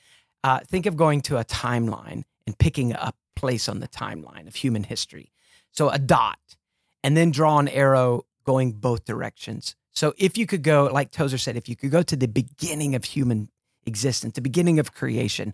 Uh, 0.43 0.59
think 0.67 0.85
of 0.85 0.95
going 0.95 1.21
to 1.21 1.37
a 1.37 1.45
timeline 1.45 2.23
and 2.47 2.57
picking 2.57 2.93
a 2.93 3.13
place 3.35 3.69
on 3.69 3.79
the 3.79 3.87
timeline 3.87 4.47
of 4.47 4.55
human 4.55 4.83
history. 4.83 5.31
So 5.71 5.89
a 5.89 5.99
dot, 5.99 6.39
and 7.03 7.15
then 7.15 7.29
draw 7.29 7.59
an 7.59 7.67
arrow 7.67 8.25
going 8.43 8.71
both 8.71 9.05
directions. 9.05 9.75
So 9.91 10.13
if 10.17 10.37
you 10.37 10.47
could 10.47 10.63
go, 10.63 10.85
like 10.91 11.11
Tozer 11.11 11.37
said, 11.37 11.55
if 11.55 11.69
you 11.69 11.75
could 11.75 11.91
go 11.91 12.01
to 12.01 12.15
the 12.15 12.27
beginning 12.27 12.95
of 12.95 13.03
human 13.03 13.49
existence, 13.85 14.33
the 14.33 14.41
beginning 14.41 14.79
of 14.79 14.93
creation, 14.93 15.53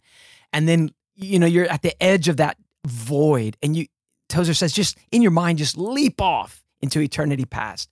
and 0.54 0.70
then 0.70 0.92
you 1.16 1.40
know 1.40 1.48
you're 1.48 1.66
at 1.66 1.82
the 1.82 2.02
edge 2.02 2.30
of 2.30 2.38
that 2.38 2.58
void, 2.86 3.58
and 3.62 3.76
you 3.76 3.88
Tozer 4.30 4.54
says, 4.54 4.72
just 4.72 4.98
in 5.12 5.22
your 5.22 5.32
mind, 5.32 5.58
just 5.58 5.78
leap 5.78 6.22
off 6.22 6.64
into 6.82 7.00
eternity 7.02 7.46
past. 7.46 7.90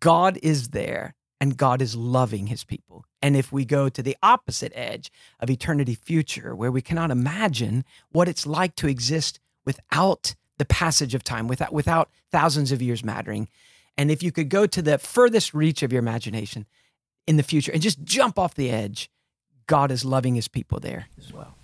God 0.00 0.38
is 0.42 0.68
there 0.68 1.14
and 1.40 1.56
God 1.56 1.82
is 1.82 1.94
loving 1.94 2.46
his 2.46 2.64
people. 2.64 3.04
And 3.22 3.36
if 3.36 3.52
we 3.52 3.64
go 3.64 3.88
to 3.88 4.02
the 4.02 4.16
opposite 4.22 4.72
edge 4.74 5.10
of 5.40 5.50
eternity 5.50 5.94
future, 5.94 6.54
where 6.54 6.72
we 6.72 6.80
cannot 6.80 7.10
imagine 7.10 7.84
what 8.12 8.28
it's 8.28 8.46
like 8.46 8.76
to 8.76 8.88
exist 8.88 9.40
without 9.64 10.34
the 10.58 10.64
passage 10.64 11.14
of 11.14 11.22
time, 11.22 11.46
without, 11.46 11.72
without 11.72 12.10
thousands 12.30 12.72
of 12.72 12.80
years 12.80 13.04
mattering, 13.04 13.48
and 13.96 14.10
if 14.10 14.22
you 14.22 14.32
could 14.32 14.48
go 14.48 14.66
to 14.66 14.80
the 14.80 14.98
furthest 14.98 15.52
reach 15.52 15.82
of 15.82 15.92
your 15.92 15.98
imagination 15.98 16.66
in 17.26 17.36
the 17.36 17.42
future 17.42 17.72
and 17.72 17.82
just 17.82 18.02
jump 18.02 18.38
off 18.38 18.54
the 18.54 18.70
edge, 18.70 19.10
God 19.66 19.90
is 19.90 20.04
loving 20.04 20.34
his 20.34 20.48
people 20.48 20.80
there 20.80 21.06
as 21.18 21.32
well. 21.32 21.54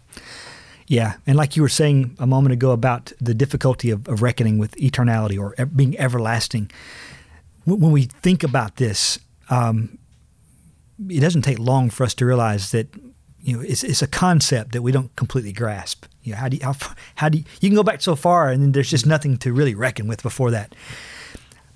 Yeah. 0.87 1.15
And 1.27 1.37
like 1.37 1.57
you 1.57 1.63
were 1.63 1.69
saying 1.69 2.17
a 2.19 2.27
moment 2.27 2.53
ago 2.53 2.71
about 2.71 3.13
the 3.21 3.35
difficulty 3.35 3.91
of, 3.91 4.07
of 4.07 4.23
reckoning 4.23 4.59
with 4.59 4.77
eternality 4.77 5.39
or 5.39 5.67
being 5.67 5.99
everlasting, 5.99 6.71
when 7.65 7.91
we 7.91 8.03
think 8.03 8.45
about 8.45 8.77
this, 8.77 9.19
um, 9.51 9.99
it 11.09 11.21
doesn't 11.21 11.43
take 11.43 11.59
long 11.59 11.91
for 11.91 12.05
us 12.05 12.15
to 12.15 12.27
realize 12.27 12.71
that 12.71 12.89
you 13.41 13.57
know 13.57 13.63
it's, 13.63 13.85
it's 13.85 14.03
a 14.03 14.07
concept 14.07 14.73
that 14.73 14.83
we 14.83 14.93
don't 14.93 15.15
completely 15.17 15.53
grasp. 15.53 16.07
You 16.23 16.33
know, 16.33 16.39
how 16.39 16.49
do 16.49 16.57
you, 16.57 16.65
how, 16.65 16.75
how 17.17 17.29
do 17.29 17.39
you, 17.39 17.45
you 17.61 17.69
can 17.69 17.77
go 17.77 17.83
back 17.83 18.03
so 18.03 18.17
far 18.17 18.51
and 18.51 18.63
then 18.63 18.73
there's 18.73 18.91
just 18.91 19.05
mm-hmm. 19.05 19.11
nothing 19.11 19.37
to 19.39 19.53
really 19.53 19.75
reckon 19.75 20.09
with 20.09 20.23
before 20.23 20.51
that. 20.51 20.75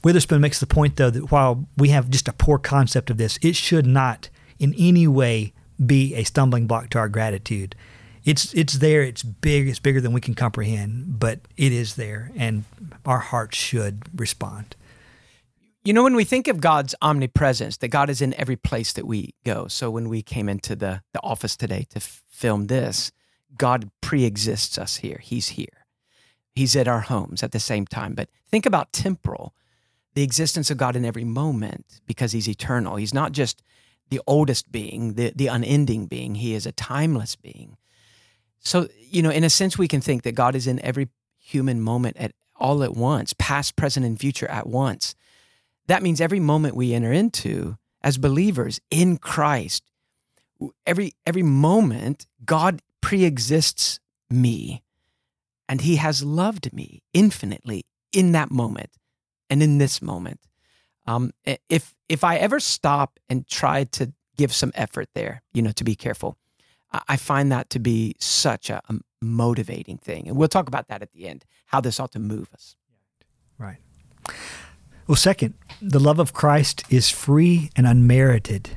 Witherspoon 0.03 0.41
makes 0.41 0.59
the 0.59 0.67
point 0.67 0.97
though 0.97 1.11
that 1.11 1.31
while 1.31 1.67
we 1.77 1.91
have 1.91 2.11
just 2.11 2.27
a 2.27 2.33
poor 2.33 2.59
concept 2.59 3.11
of 3.11 3.19
this, 3.19 3.39
it 3.43 3.55
should 3.55 3.87
not 3.87 4.29
in 4.59 4.75
any 4.79 5.07
way 5.07 5.53
be 5.85 6.15
a 6.15 6.25
stumbling 6.25 6.67
block 6.67 6.91
to 6.91 6.99
our 6.99 7.09
gratitude. 7.09 7.75
it's 8.25 8.53
it's 8.55 8.75
there. 8.75 9.03
It's 9.03 9.23
big. 9.23 9.69
It's 9.69 9.79
bigger 9.79 10.00
than 10.00 10.12
we 10.12 10.21
can 10.21 10.35
comprehend, 10.35 11.19
but 11.19 11.41
it 11.57 11.73
is 11.73 11.97
there, 11.97 12.31
and 12.37 12.65
our 13.07 13.19
hearts 13.19 13.57
should 13.57 14.03
respond. 14.15 14.77
You 15.83 15.95
know, 15.95 16.03
when 16.03 16.15
we 16.15 16.25
think 16.25 16.47
of 16.47 16.61
God's 16.61 16.95
omnipresence, 17.01 17.79
that 17.79 17.89
God 17.89 18.11
is 18.11 18.21
in 18.21 18.35
every 18.35 18.57
place 18.57 18.93
that 18.93 19.07
we 19.07 19.35
go. 19.45 19.67
So 19.67 19.91
when 19.91 20.11
we 20.11 20.21
came 20.21 20.49
into 20.49 20.77
the, 20.77 21.03
the 21.15 21.23
office 21.23 21.57
today 21.57 21.87
to 21.91 21.97
f- 21.97 22.23
film 22.29 22.67
this, 22.67 23.13
God 23.57 23.91
pre 24.03 24.25
exists 24.25 24.77
us 24.77 24.97
here. 24.97 25.21
He's 25.23 25.51
here. 25.51 25.87
He's 26.55 26.77
at 26.77 26.89
our 26.89 27.01
homes 27.01 27.43
at 27.43 27.53
the 27.53 27.61
same 27.61 27.87
time. 27.87 28.15
But 28.15 28.29
think 28.51 28.67
about 28.67 28.93
temporal, 28.93 29.55
the 30.15 30.23
existence 30.23 30.71
of 30.71 30.77
God 30.77 30.97
in 30.97 31.05
every 31.07 31.25
moment 31.25 32.03
because 32.07 32.33
He's 32.33 32.49
eternal. 32.49 32.97
He's 32.97 33.15
not 33.15 33.33
just 33.33 33.63
the 34.11 34.21
oldest 34.27 34.71
being, 34.71 35.15
the, 35.15 35.33
the 35.35 35.47
unending 35.47 36.07
being, 36.07 36.35
He 36.35 36.55
is 36.55 36.67
a 36.67 36.73
timeless 36.73 37.37
being. 37.37 37.79
So, 38.59 38.89
you 38.99 39.23
know, 39.23 39.31
in 39.31 39.45
a 39.45 39.51
sense, 39.51 39.79
we 39.79 39.89
can 39.89 40.03
think 40.03 40.25
that 40.25 40.33
God 40.33 40.55
is 40.55 40.67
in 40.67 40.79
every 40.85 41.09
human 41.39 41.81
moment 41.81 42.19
at 42.19 42.33
all 42.57 42.83
at 42.83 42.95
once, 42.95 43.33
past, 43.39 43.77
present, 43.77 44.05
and 44.05 44.21
future 44.21 44.49
at 44.49 44.67
once. 44.67 45.15
That 45.90 46.04
means 46.04 46.20
every 46.20 46.38
moment 46.38 46.76
we 46.76 46.94
enter 46.94 47.11
into 47.11 47.76
as 48.00 48.16
believers 48.16 48.80
in 48.92 49.16
Christ, 49.16 49.82
every 50.87 51.14
every 51.26 51.42
moment 51.42 52.28
God 52.44 52.80
pre-exists 53.00 53.99
me 54.30 54.85
and 55.68 55.80
he 55.80 55.97
has 55.97 56.23
loved 56.23 56.73
me 56.73 57.02
infinitely 57.12 57.87
in 58.12 58.30
that 58.32 58.52
moment 58.52 58.90
and 59.49 59.64
in 59.64 59.78
this 59.78 60.00
moment. 60.00 60.38
Um, 61.09 61.32
if 61.68 61.92
if 62.09 62.23
I 62.23 62.37
ever 62.37 62.61
stop 62.61 63.18
and 63.28 63.44
try 63.49 63.82
to 63.82 64.12
give 64.37 64.54
some 64.54 64.70
effort 64.76 65.09
there, 65.16 65.42
you 65.52 65.61
know, 65.61 65.73
to 65.73 65.82
be 65.82 65.97
careful, 65.97 66.37
I 67.09 67.16
find 67.16 67.50
that 67.50 67.68
to 67.70 67.80
be 67.80 68.14
such 68.20 68.70
a, 68.70 68.80
a 68.88 68.94
motivating 69.20 69.99
thing. 69.99 70.28
And 70.28 70.37
we'll 70.37 70.47
talk 70.47 70.68
about 70.68 70.87
that 70.87 71.02
at 71.02 71.11
the 71.11 71.26
end, 71.26 71.44
how 71.66 71.80
this 71.80 71.99
ought 71.99 72.12
to 72.12 72.20
move 72.20 72.49
us. 72.54 72.76
Right. 73.59 73.78
Well, 75.11 75.17
second, 75.17 75.55
the 75.83 75.99
love 75.99 76.21
of 76.21 76.33
Christ 76.33 76.85
is 76.88 77.11
free 77.11 77.73
and 77.75 77.85
unmerited. 77.85 78.71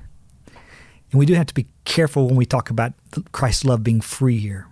And 1.12 1.20
we 1.20 1.28
do 1.28 1.36
have 1.36 1.46
to 1.46 1.54
be 1.54 1.68
careful 1.86 2.26
when 2.26 2.36
we 2.36 2.48
talk 2.48 2.72
about 2.72 2.94
Christ's 3.34 3.66
love 3.66 3.84
being 3.84 4.02
free 4.02 4.40
here. 4.40 4.66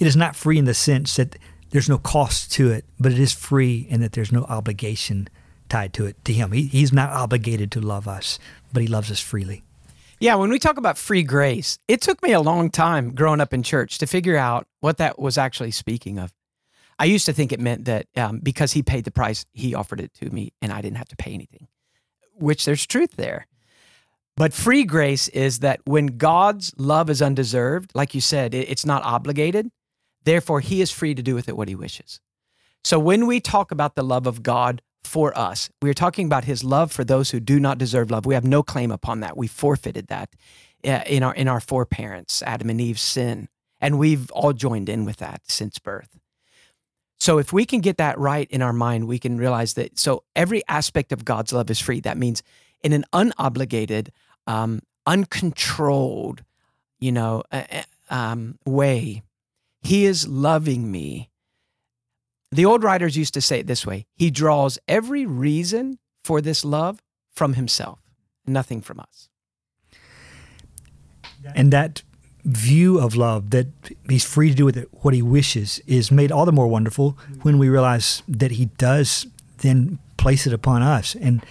It 0.00 0.08
is 0.08 0.16
not 0.16 0.34
free 0.34 0.58
in 0.58 0.64
the 0.64 0.74
sense 0.74 1.14
that 1.14 1.38
there's 1.70 1.88
no 1.88 1.98
cost 1.98 2.50
to 2.54 2.72
it, 2.72 2.84
but 2.98 3.12
it 3.12 3.20
is 3.20 3.32
free 3.32 3.86
in 3.90 4.00
that 4.00 4.14
there's 4.14 4.32
no 4.32 4.42
obligation 4.46 5.28
tied 5.68 5.92
to 5.92 6.06
it 6.06 6.16
to 6.24 6.32
Him. 6.32 6.50
He, 6.50 6.64
he's 6.64 6.92
not 6.92 7.10
obligated 7.10 7.70
to 7.70 7.80
love 7.80 8.08
us, 8.08 8.40
but 8.72 8.82
He 8.82 8.88
loves 8.88 9.08
us 9.08 9.20
freely. 9.20 9.62
Yeah, 10.18 10.34
when 10.34 10.50
we 10.50 10.58
talk 10.58 10.78
about 10.78 10.98
free 10.98 11.22
grace, 11.22 11.78
it 11.86 12.00
took 12.00 12.20
me 12.24 12.32
a 12.32 12.40
long 12.40 12.70
time 12.70 13.14
growing 13.14 13.40
up 13.40 13.54
in 13.54 13.62
church 13.62 13.98
to 13.98 14.06
figure 14.08 14.36
out 14.36 14.66
what 14.80 14.96
that 14.96 15.16
was 15.16 15.38
actually 15.38 15.70
speaking 15.70 16.18
of. 16.18 16.32
I 17.02 17.06
used 17.06 17.26
to 17.26 17.32
think 17.32 17.50
it 17.50 17.58
meant 17.58 17.86
that 17.86 18.06
um, 18.16 18.38
because 18.40 18.72
he 18.74 18.84
paid 18.84 19.02
the 19.02 19.10
price, 19.10 19.44
he 19.52 19.74
offered 19.74 20.00
it 20.00 20.14
to 20.20 20.30
me 20.30 20.52
and 20.62 20.72
I 20.72 20.80
didn't 20.80 20.98
have 20.98 21.08
to 21.08 21.16
pay 21.16 21.32
anything, 21.32 21.66
which 22.34 22.64
there's 22.64 22.86
truth 22.86 23.16
there. 23.16 23.48
But 24.36 24.52
free 24.52 24.84
grace 24.84 25.26
is 25.26 25.58
that 25.58 25.80
when 25.84 26.16
God's 26.16 26.72
love 26.78 27.10
is 27.10 27.20
undeserved, 27.20 27.90
like 27.92 28.14
you 28.14 28.20
said, 28.20 28.54
it's 28.54 28.86
not 28.86 29.02
obligated. 29.02 29.72
Therefore, 30.22 30.60
he 30.60 30.80
is 30.80 30.92
free 30.92 31.12
to 31.12 31.24
do 31.24 31.34
with 31.34 31.48
it 31.48 31.56
what 31.56 31.66
he 31.66 31.74
wishes. 31.74 32.20
So 32.84 33.00
when 33.00 33.26
we 33.26 33.40
talk 33.40 33.72
about 33.72 33.96
the 33.96 34.04
love 34.04 34.28
of 34.28 34.44
God 34.44 34.80
for 35.02 35.36
us. 35.36 35.68
We 35.82 35.90
are 35.90 35.94
talking 35.94 36.26
about 36.26 36.44
his 36.44 36.62
love 36.62 36.92
for 36.92 37.02
those 37.02 37.30
who 37.30 37.40
do 37.40 37.58
not 37.58 37.76
deserve 37.76 38.12
love. 38.12 38.24
We 38.24 38.34
have 38.34 38.44
no 38.44 38.62
claim 38.62 38.92
upon 38.92 39.18
that. 39.20 39.36
We 39.36 39.48
forfeited 39.48 40.06
that 40.06 40.30
uh, 40.84 41.02
in 41.06 41.24
our 41.24 41.34
in 41.34 41.48
our 41.48 41.58
foreparents, 41.58 42.40
Adam 42.46 42.70
and 42.70 42.80
Eve's 42.80 43.02
sin, 43.02 43.48
and 43.80 43.98
we've 43.98 44.30
all 44.30 44.52
joined 44.52 44.88
in 44.88 45.04
with 45.04 45.16
that 45.16 45.42
since 45.48 45.80
birth. 45.80 46.21
So 47.22 47.38
if 47.38 47.52
we 47.52 47.64
can 47.64 47.80
get 47.80 47.98
that 47.98 48.18
right 48.18 48.50
in 48.50 48.62
our 48.62 48.72
mind, 48.72 49.06
we 49.06 49.18
can 49.20 49.38
realize 49.38 49.74
that 49.74 49.96
so 49.96 50.24
every 50.34 50.62
aspect 50.66 51.12
of 51.12 51.24
God's 51.24 51.52
love 51.52 51.70
is 51.70 51.78
free. 51.78 52.00
That 52.00 52.18
means 52.18 52.42
in 52.82 52.92
an 52.92 53.04
unobligated, 53.12 54.08
um, 54.48 54.80
uncontrolled, 55.06 56.42
you 56.98 57.12
know, 57.12 57.44
uh, 57.52 57.62
um, 58.10 58.58
way, 58.66 59.22
He 59.82 60.04
is 60.04 60.26
loving 60.26 60.90
me 60.90 61.30
the 62.52 62.66
old 62.66 62.82
writers 62.84 63.16
used 63.16 63.34
to 63.34 63.40
say 63.40 63.60
it 63.60 63.66
this 63.66 63.86
way 63.86 64.06
He 64.14 64.30
draws 64.30 64.78
every 64.86 65.24
reason 65.24 65.98
for 66.22 66.40
this 66.40 66.64
love 66.64 67.02
from 67.30 67.54
Himself, 67.54 68.00
nothing 68.46 68.80
from 68.80 69.00
us. 69.00 69.28
And 71.54 71.72
that 71.72 72.02
view 72.44 72.98
of 72.98 73.14
love 73.14 73.50
that 73.50 73.68
He's 74.08 74.24
free 74.24 74.50
to 74.50 74.54
do 74.54 74.64
with 74.64 74.76
it 74.76 74.88
what 74.92 75.14
He 75.14 75.22
wishes 75.22 75.80
is 75.86 76.10
made 76.10 76.32
all 76.32 76.44
the 76.44 76.52
more 76.52 76.68
wonderful 76.68 77.18
when 77.42 77.58
we 77.58 77.68
realize 77.68 78.22
that 78.28 78.52
He 78.52 78.66
does 78.66 79.26
then 79.58 79.98
place 80.16 80.46
it 80.46 80.52
upon 80.52 80.82
us. 80.82 81.14
And 81.14 81.44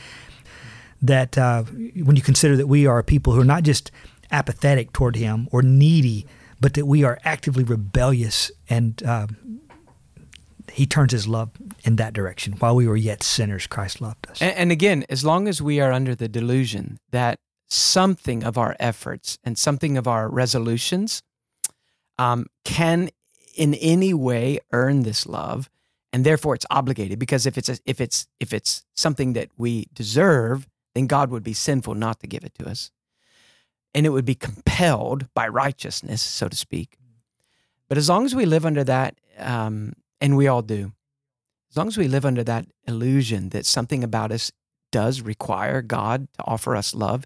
that 1.01 1.37
uh, 1.37 1.63
when 1.63 2.15
you 2.15 2.21
consider 2.21 2.55
that 2.57 2.67
we 2.67 2.85
are 2.85 3.01
people 3.01 3.33
who 3.33 3.41
are 3.41 3.45
not 3.45 3.63
just 3.63 3.91
apathetic 4.31 4.93
toward 4.93 5.15
Him 5.15 5.47
or 5.51 5.61
needy, 5.61 6.25
but 6.59 6.75
that 6.75 6.85
we 6.85 7.03
are 7.03 7.19
actively 7.23 7.63
rebellious 7.63 8.51
and 8.69 9.01
uh, 9.03 9.27
he 10.71 10.85
turns 10.85 11.11
his 11.11 11.27
love 11.27 11.49
in 11.83 11.97
that 11.97 12.13
direction. 12.13 12.53
While 12.53 12.75
we 12.75 12.87
were 12.87 12.95
yet 12.95 13.23
sinners, 13.23 13.67
Christ 13.67 13.99
loved 14.01 14.29
us. 14.29 14.41
And, 14.41 14.55
and, 14.55 14.71
again, 14.71 15.05
as 15.09 15.25
long 15.25 15.47
as 15.47 15.61
we 15.61 15.79
are 15.79 15.91
under 15.91 16.15
the 16.15 16.27
delusion 16.27 16.97
that 17.11 17.39
something 17.71 18.43
of 18.43 18.57
our 18.57 18.75
efforts 18.79 19.37
and 19.43 19.57
something 19.57 19.97
of 19.97 20.07
our 20.07 20.29
resolutions 20.29 21.21
um, 22.17 22.47
can 22.65 23.09
in 23.55 23.73
any 23.75 24.13
way 24.13 24.59
earn 24.71 25.03
this 25.03 25.25
love, 25.25 25.69
and 26.13 26.25
therefore 26.25 26.55
it's 26.55 26.65
obligated. 26.69 27.19
Because 27.19 27.45
if 27.45 27.57
it's 27.57 27.69
a, 27.69 27.77
if 27.85 28.01
it's 28.01 28.27
if 28.39 28.53
it's 28.53 28.83
something 28.95 29.33
that 29.33 29.49
we 29.57 29.87
deserve, 29.93 30.67
then 30.95 31.07
God 31.07 31.29
would 31.29 31.43
be 31.43 31.53
sinful 31.53 31.95
not 31.95 32.19
to 32.19 32.27
give 32.27 32.43
it 32.43 32.53
to 32.59 32.69
us, 32.69 32.91
and 33.93 34.05
it 34.05 34.09
would 34.09 34.25
be 34.25 34.35
compelled 34.35 35.27
by 35.33 35.47
righteousness, 35.47 36.21
so 36.21 36.47
to 36.47 36.55
speak. 36.55 36.97
But 37.87 37.97
as 37.97 38.09
long 38.09 38.25
as 38.25 38.35
we 38.35 38.45
live 38.45 38.65
under 38.65 38.83
that 38.85 39.15
um, 39.37 39.93
and 40.21 40.37
we 40.37 40.47
all 40.47 40.61
do. 40.61 40.93
As 41.71 41.77
long 41.77 41.87
as 41.87 41.97
we 41.97 42.07
live 42.07 42.25
under 42.25 42.43
that 42.43 42.67
illusion 42.87 43.49
that 43.49 43.65
something 43.65 44.03
about 44.03 44.31
us 44.31 44.51
does 44.91 45.21
require 45.21 45.81
God 45.81 46.27
to 46.33 46.43
offer 46.45 46.75
us 46.75 46.93
love, 46.93 47.25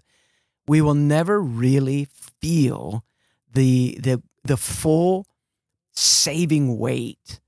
we 0.68 0.80
will 0.80 0.94
never 0.94 1.40
really 1.40 2.08
feel 2.40 3.04
the 3.52 3.98
the 4.00 4.22
the 4.44 4.56
full 4.56 5.26
saving 5.92 6.78
weight 6.78 7.40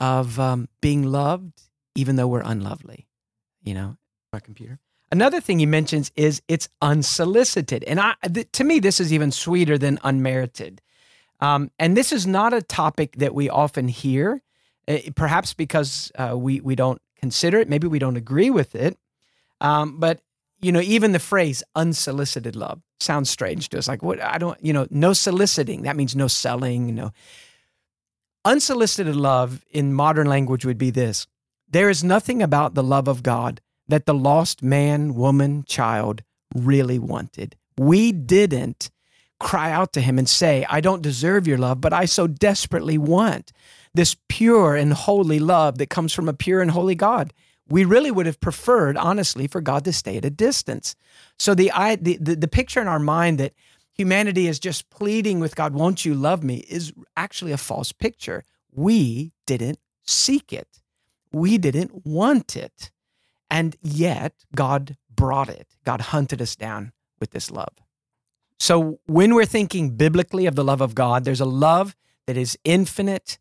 of 0.00 0.38
um, 0.38 0.68
being 0.80 1.04
loved, 1.04 1.62
even 1.94 2.16
though 2.16 2.26
we're 2.26 2.40
unlovely. 2.40 3.06
You 3.62 3.74
know, 3.74 3.96
my 4.32 4.40
computer. 4.40 4.78
Another 5.10 5.40
thing 5.40 5.58
he 5.58 5.66
mentions 5.66 6.10
is 6.16 6.42
it's 6.48 6.68
unsolicited, 6.82 7.84
and 7.84 8.00
I, 8.00 8.14
th- 8.32 8.50
to 8.52 8.64
me, 8.64 8.80
this 8.80 9.00
is 9.00 9.12
even 9.12 9.30
sweeter 9.30 9.78
than 9.78 9.98
unmerited. 10.02 10.80
Um, 11.40 11.70
and 11.78 11.96
this 11.96 12.12
is 12.12 12.26
not 12.26 12.52
a 12.52 12.62
topic 12.62 13.16
that 13.16 13.34
we 13.34 13.48
often 13.48 13.88
hear. 13.88 14.42
Eh, 14.88 15.10
perhaps 15.14 15.54
because 15.54 16.10
uh, 16.16 16.36
we 16.36 16.60
we 16.60 16.74
don't 16.74 17.00
consider 17.18 17.58
it, 17.58 17.68
maybe 17.68 17.86
we 17.86 17.98
don't 17.98 18.16
agree 18.16 18.50
with 18.50 18.74
it. 18.74 18.98
Um, 19.60 19.98
but 19.98 20.20
you 20.64 20.72
know, 20.72 20.80
even 20.80 21.12
the 21.12 21.18
phrase 21.18 21.62
"unsolicited 21.74 22.56
love" 22.56 22.80
sounds 23.00 23.30
strange 23.30 23.68
to 23.70 23.78
us. 23.78 23.88
Like, 23.88 24.02
what? 24.02 24.20
I 24.20 24.38
don't, 24.38 24.58
you 24.64 24.72
know, 24.72 24.86
no 24.90 25.12
soliciting. 25.12 25.82
That 25.82 25.96
means 25.96 26.16
no 26.16 26.28
selling. 26.28 26.94
No 26.94 27.12
unsolicited 28.44 29.16
love 29.16 29.64
in 29.70 29.94
modern 29.94 30.26
language 30.26 30.64
would 30.64 30.78
be 30.78 30.90
this: 30.90 31.26
there 31.68 31.90
is 31.90 32.02
nothing 32.02 32.42
about 32.42 32.74
the 32.74 32.82
love 32.82 33.08
of 33.08 33.22
God 33.22 33.60
that 33.88 34.06
the 34.06 34.14
lost 34.14 34.62
man, 34.62 35.14
woman, 35.14 35.64
child 35.66 36.22
really 36.54 36.98
wanted. 36.98 37.56
We 37.76 38.12
didn't 38.12 38.90
cry 39.40 39.70
out 39.70 39.92
to 39.92 40.00
him 40.00 40.18
and 40.18 40.28
say, 40.28 40.64
I 40.70 40.80
don't 40.80 41.02
deserve 41.02 41.46
your 41.46 41.58
love, 41.58 41.80
but 41.80 41.92
I 41.92 42.06
so 42.06 42.26
desperately 42.26 42.96
want 42.96 43.52
this 43.92 44.16
pure 44.28 44.74
and 44.74 44.92
holy 44.92 45.38
love 45.38 45.78
that 45.78 45.90
comes 45.90 46.12
from 46.12 46.28
a 46.28 46.32
pure 46.32 46.62
and 46.62 46.70
holy 46.70 46.94
God. 46.94 47.32
We 47.68 47.84
really 47.84 48.10
would 48.10 48.26
have 48.26 48.40
preferred, 48.40 48.96
honestly, 48.96 49.46
for 49.46 49.60
God 49.60 49.84
to 49.84 49.92
stay 49.92 50.16
at 50.16 50.24
a 50.24 50.30
distance. 50.30 50.96
So 51.38 51.54
the, 51.54 51.70
the, 52.00 52.18
the, 52.20 52.36
the 52.36 52.48
picture 52.48 52.80
in 52.80 52.88
our 52.88 52.98
mind 52.98 53.38
that 53.38 53.54
humanity 53.92 54.46
is 54.48 54.58
just 54.58 54.90
pleading 54.90 55.40
with 55.40 55.56
God, 55.56 55.72
won't 55.72 56.04
you 56.04 56.14
love 56.14 56.42
me, 56.42 56.58
is 56.68 56.92
actually 57.16 57.52
a 57.52 57.56
false 57.56 57.92
picture. 57.92 58.44
We 58.70 59.32
didn't 59.46 59.78
seek 60.04 60.52
it. 60.52 60.82
We 61.32 61.58
didn't 61.58 62.06
want 62.06 62.56
it. 62.56 62.90
And 63.50 63.76
yet 63.82 64.34
God 64.54 64.96
brought 65.14 65.48
it. 65.48 65.68
God 65.84 66.00
hunted 66.00 66.42
us 66.42 66.56
down 66.56 66.92
with 67.20 67.30
this 67.30 67.50
love. 67.50 67.74
So 68.58 69.00
when 69.06 69.34
we're 69.34 69.46
thinking 69.46 69.96
biblically 69.96 70.46
of 70.46 70.54
the 70.54 70.64
love 70.64 70.80
of 70.80 70.94
God, 70.94 71.24
there's 71.24 71.40
a 71.40 71.46
love 71.46 71.96
that 72.26 72.36
is 72.36 72.58
infinite 72.64 73.38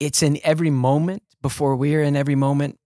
it's 0.00 0.22
in 0.22 0.38
every 0.42 0.70
moment 0.70 1.22
before 1.40 1.76
we 1.76 1.94
are 1.94 2.02
in 2.02 2.16
every 2.16 2.34
moment, 2.34 2.78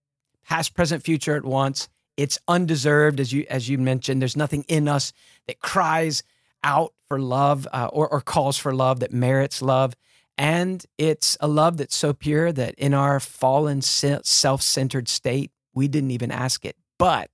past, 0.48 0.74
present, 0.74 1.04
future 1.04 1.36
at 1.36 1.44
once. 1.44 1.88
It's 2.16 2.38
undeserved, 2.48 3.20
as 3.20 3.32
you 3.32 3.46
as 3.48 3.68
you 3.68 3.78
mentioned. 3.78 4.20
There's 4.20 4.36
nothing 4.36 4.64
in 4.66 4.88
us 4.88 5.12
that 5.46 5.60
cries 5.60 6.22
out 6.64 6.92
for 7.06 7.20
love 7.20 7.68
uh, 7.72 7.88
or, 7.92 8.08
or 8.08 8.20
calls 8.20 8.58
for 8.58 8.74
love 8.74 9.00
that 9.00 9.12
merits 9.12 9.62
love. 9.62 9.94
And 10.36 10.84
it's 10.98 11.36
a 11.40 11.48
love 11.48 11.76
that's 11.76 11.96
so 11.96 12.12
pure 12.12 12.52
that 12.52 12.74
in 12.76 12.94
our 12.94 13.20
fallen, 13.20 13.82
self 13.82 14.62
centered 14.62 15.08
state, 15.08 15.52
we 15.74 15.88
didn't 15.88 16.10
even 16.12 16.30
ask 16.30 16.64
it. 16.64 16.76
But 16.98 17.30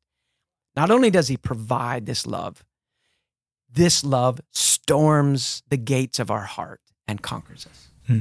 not 0.76 0.90
only 0.90 1.10
does 1.10 1.28
he 1.28 1.36
provide 1.36 2.06
this 2.06 2.26
love, 2.26 2.64
this 3.70 4.04
love 4.04 4.40
storms 4.50 5.62
the 5.68 5.76
gates 5.76 6.18
of 6.18 6.30
our 6.30 6.44
heart 6.44 6.80
and 7.06 7.22
conquers 7.22 7.66
us. 7.66 7.88
Hmm. 8.06 8.20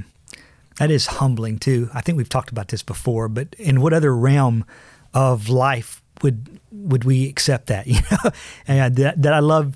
That 0.80 0.92
is 0.92 1.06
humbling 1.06 1.60
too. 1.60 1.90
I 1.94 2.02
think 2.02 2.18
we've 2.18 2.30
talked 2.30 2.50
about 2.50 2.70
this 2.70 2.84
before, 2.84 3.30
but 3.30 3.54
in 3.60 3.82
what 3.82 3.94
other 3.94 4.16
realm 4.16 4.66
of 5.14 5.50
life 5.50 6.02
would 6.22 6.60
would 6.72 7.04
we 7.04 7.28
accept 7.30 7.68
that? 7.68 7.88
You 7.88 8.00
know, 8.12 8.32
and 8.68 8.96
that, 8.96 9.22
that 9.22 9.34
I 9.34 9.40
love 9.40 9.76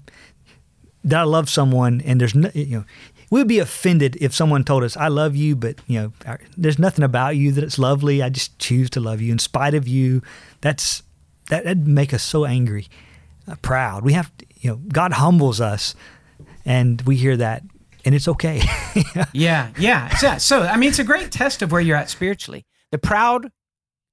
that 1.03 1.19
I 1.19 1.23
love 1.23 1.49
someone, 1.49 2.01
and 2.01 2.19
there's 2.19 2.35
no, 2.35 2.49
you 2.53 2.79
know, 2.79 2.85
we'd 3.29 3.47
be 3.47 3.59
offended 3.59 4.17
if 4.19 4.33
someone 4.33 4.63
told 4.63 4.83
us, 4.83 4.97
"I 4.97 5.07
love 5.07 5.35
you," 5.35 5.55
but 5.55 5.79
you 5.87 5.99
know, 5.99 6.37
there's 6.57 6.79
nothing 6.79 7.03
about 7.03 7.35
you 7.35 7.51
that 7.53 7.63
it's 7.63 7.79
lovely. 7.79 8.21
I 8.21 8.29
just 8.29 8.57
choose 8.59 8.89
to 8.91 8.99
love 8.99 9.21
you 9.21 9.31
in 9.31 9.39
spite 9.39 9.73
of 9.73 9.87
you. 9.87 10.21
That's 10.61 11.03
that, 11.49 11.63
that'd 11.63 11.87
make 11.87 12.13
us 12.13 12.23
so 12.23 12.45
angry, 12.45 12.87
uh, 13.47 13.55
proud. 13.61 14.03
We 14.03 14.13
have, 14.13 14.31
you 14.57 14.71
know, 14.71 14.75
God 14.91 15.13
humbles 15.13 15.61
us, 15.61 15.95
and 16.65 17.01
we 17.03 17.15
hear 17.15 17.37
that, 17.37 17.63
and 18.07 18.15
it's 18.15 18.29
okay. 18.29 18.61
yeah, 19.33 19.69
yeah. 19.77 20.17
yeah. 20.23 20.37
so, 20.37 20.61
I 20.61 20.77
mean, 20.77 20.87
it's 20.87 20.99
a 20.99 21.03
great 21.03 21.29
test 21.29 21.61
of 21.61 21.73
where 21.73 21.81
you're 21.81 21.97
at 21.97 22.09
spiritually. 22.09 22.65
The 22.89 22.97
proud 22.97 23.51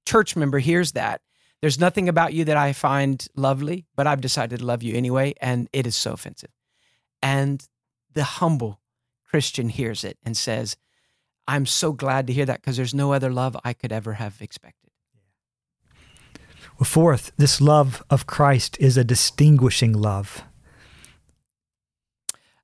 church 0.05 0.35
member 0.35 0.59
hears 0.59 0.91
that. 0.91 1.21
There's 1.61 1.79
nothing 1.79 2.09
about 2.09 2.33
you 2.33 2.43
that 2.43 2.57
I 2.57 2.73
find 2.73 3.25
lovely, 3.37 3.85
but 3.95 4.05
I've 4.05 4.19
decided 4.19 4.59
to 4.59 4.65
love 4.65 4.83
you 4.83 4.97
anyway, 4.97 5.33
and 5.39 5.69
it 5.71 5.87
is 5.87 5.95
so 5.95 6.11
offensive. 6.11 6.49
And 7.21 7.65
the 8.13 8.25
humble 8.25 8.81
Christian 9.25 9.69
hears 9.69 10.03
it 10.03 10.17
and 10.23 10.35
says, 10.35 10.75
I'm 11.47 11.65
so 11.65 11.93
glad 11.93 12.27
to 12.27 12.33
hear 12.33 12.45
that 12.47 12.59
because 12.59 12.75
there's 12.75 12.93
no 12.93 13.13
other 13.13 13.31
love 13.31 13.55
I 13.63 13.71
could 13.71 13.93
ever 13.93 14.15
have 14.15 14.41
expected. 14.41 14.91
Well, 16.77 16.83
fourth, 16.83 17.31
this 17.37 17.61
love 17.61 18.03
of 18.09 18.27
Christ 18.27 18.75
is 18.81 18.97
a 18.97 19.05
distinguishing 19.05 19.93
love. 19.93 20.43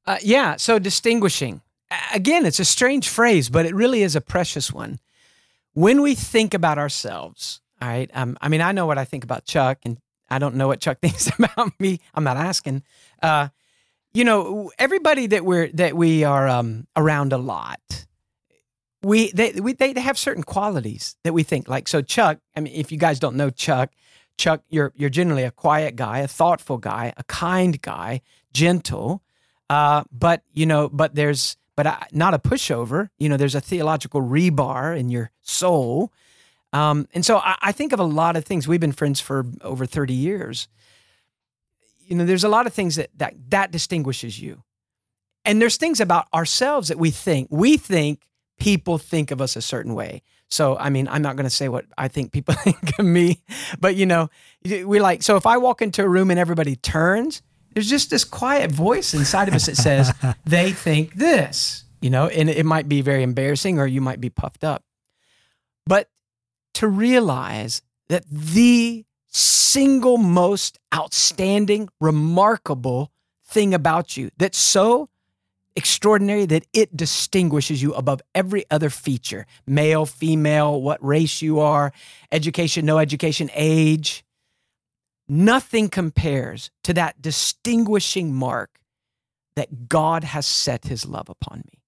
Uh, 0.05 0.17
yeah, 0.21 0.55
so 0.55 0.79
distinguishing. 0.79 1.61
Again, 2.13 2.45
it's 2.45 2.59
a 2.59 2.65
strange 2.65 3.09
phrase, 3.09 3.49
but 3.49 3.65
it 3.65 3.75
really 3.75 4.01
is 4.01 4.15
a 4.15 4.21
precious 4.21 4.71
one. 4.71 4.99
When 5.73 6.01
we 6.01 6.15
think 6.15 6.53
about 6.53 6.77
ourselves, 6.77 7.61
all 7.81 7.87
right, 7.87 8.09
um, 8.13 8.37
I 8.41 8.49
mean, 8.49 8.61
I 8.61 8.71
know 8.71 8.85
what 8.85 8.97
I 8.97 9.05
think 9.05 9.23
about 9.23 9.45
Chuck, 9.45 9.79
and 9.83 9.97
I 10.29 10.39
don't 10.39 10.55
know 10.55 10.67
what 10.67 10.79
Chuck 10.79 10.99
thinks 11.01 11.27
about 11.27 11.79
me. 11.79 11.99
I'm 12.13 12.23
not 12.23 12.37
asking. 12.37 12.83
Uh, 13.21 13.49
you 14.13 14.23
know, 14.23 14.71
everybody 14.77 15.27
that 15.27 15.45
we're 15.45 15.69
that 15.73 15.95
we 15.95 16.23
are 16.23 16.47
um, 16.47 16.87
around 16.95 17.31
a 17.33 17.37
lot, 17.37 17.79
we 19.01 19.31
they 19.31 19.53
we 19.53 19.73
they 19.73 19.93
have 19.99 20.17
certain 20.17 20.43
qualities 20.43 21.15
that 21.23 21.33
we 21.33 21.43
think 21.43 21.69
like. 21.69 21.87
So 21.87 22.01
Chuck, 22.01 22.39
I 22.55 22.59
mean, 22.59 22.73
if 22.73 22.91
you 22.91 22.97
guys 22.97 23.19
don't 23.19 23.35
know 23.35 23.49
Chuck, 23.49 23.91
Chuck, 24.37 24.63
you're 24.69 24.91
you're 24.95 25.09
generally 25.09 25.43
a 25.43 25.51
quiet 25.51 25.95
guy, 25.95 26.19
a 26.19 26.27
thoughtful 26.27 26.77
guy, 26.77 27.13
a 27.15 27.23
kind 27.23 27.81
guy, 27.81 28.21
gentle, 28.53 29.23
uh, 29.71 30.03
but 30.11 30.43
you 30.51 30.65
know, 30.65 30.89
but 30.89 31.15
there's 31.15 31.55
but 31.77 31.87
uh, 31.87 31.97
not 32.11 32.33
a 32.33 32.39
pushover. 32.39 33.07
You 33.17 33.29
know, 33.29 33.37
there's 33.37 33.55
a 33.55 33.61
theological 33.61 34.21
rebar 34.21 34.99
in 34.99 35.07
your 35.07 35.31
soul. 35.41 36.11
Um, 36.73 37.07
and 37.13 37.25
so 37.25 37.37
I, 37.37 37.55
I 37.61 37.71
think 37.71 37.93
of 37.93 37.99
a 38.01 38.03
lot 38.03 38.35
of 38.35 38.43
things. 38.43 38.67
We've 38.67 38.81
been 38.81 38.91
friends 38.91 39.21
for 39.21 39.45
over 39.61 39.85
30 39.85 40.13
years. 40.13 40.67
You 42.05 42.17
know, 42.17 42.25
there's 42.25 42.43
a 42.43 42.49
lot 42.49 42.67
of 42.67 42.73
things 42.73 42.97
that 42.97 43.11
that 43.17 43.33
that 43.49 43.71
distinguishes 43.71 44.37
you. 44.37 44.61
And 45.45 45.61
there's 45.61 45.77
things 45.77 46.01
about 46.01 46.27
ourselves 46.33 46.89
that 46.89 46.99
we 46.99 47.09
think. 47.09 47.47
We 47.49 47.77
think 47.77 48.27
people 48.59 48.97
think 48.97 49.31
of 49.31 49.39
us 49.39 49.55
a 49.55 49.61
certain 49.61 49.95
way. 49.95 50.21
So, 50.49 50.77
I 50.77 50.89
mean, 50.89 51.07
I'm 51.07 51.21
not 51.21 51.37
going 51.37 51.45
to 51.45 51.55
say 51.55 51.69
what 51.69 51.85
I 51.97 52.09
think 52.09 52.33
people 52.33 52.53
think 52.55 52.99
of 52.99 53.05
me, 53.05 53.41
but 53.79 53.95
you 53.95 54.05
know, 54.05 54.29
we 54.65 54.99
like, 54.99 55.23
so 55.23 55.37
if 55.37 55.45
I 55.45 55.55
walk 55.55 55.81
into 55.81 56.03
a 56.03 56.09
room 56.09 56.29
and 56.29 56.37
everybody 56.37 56.75
turns, 56.75 57.41
there's 57.73 57.89
just 57.89 58.09
this 58.09 58.23
quiet 58.23 58.71
voice 58.71 59.13
inside 59.13 59.47
of 59.47 59.53
us 59.53 59.65
that 59.65 59.77
says, 59.77 60.13
they 60.45 60.71
think 60.71 61.15
this, 61.15 61.85
you 62.01 62.09
know, 62.09 62.27
and 62.27 62.49
it 62.49 62.65
might 62.65 62.89
be 62.89 63.01
very 63.01 63.23
embarrassing 63.23 63.79
or 63.79 63.87
you 63.87 64.01
might 64.01 64.21
be 64.21 64.29
puffed 64.29 64.63
up. 64.63 64.83
But 65.85 66.09
to 66.75 66.87
realize 66.87 67.81
that 68.09 68.25
the 68.29 69.05
single 69.27 70.17
most 70.17 70.79
outstanding, 70.93 71.89
remarkable 71.99 73.11
thing 73.45 73.73
about 73.73 74.17
you 74.17 74.29
that's 74.37 74.57
so 74.57 75.09
extraordinary 75.75 76.45
that 76.45 76.65
it 76.73 76.95
distinguishes 76.95 77.81
you 77.81 77.93
above 77.93 78.21
every 78.35 78.65
other 78.69 78.89
feature 78.89 79.45
male, 79.65 80.05
female, 80.05 80.81
what 80.81 81.03
race 81.03 81.41
you 81.41 81.59
are, 81.59 81.93
education, 82.31 82.85
no 82.85 82.97
education, 82.97 83.49
age. 83.53 84.23
Nothing 85.27 85.89
compares 85.89 86.71
to 86.83 86.93
that 86.93 87.21
distinguishing 87.21 88.33
mark 88.33 88.79
that 89.55 89.89
God 89.89 90.23
has 90.23 90.45
set 90.45 90.85
his 90.85 91.05
love 91.05 91.29
upon 91.29 91.63
me. 91.71 91.79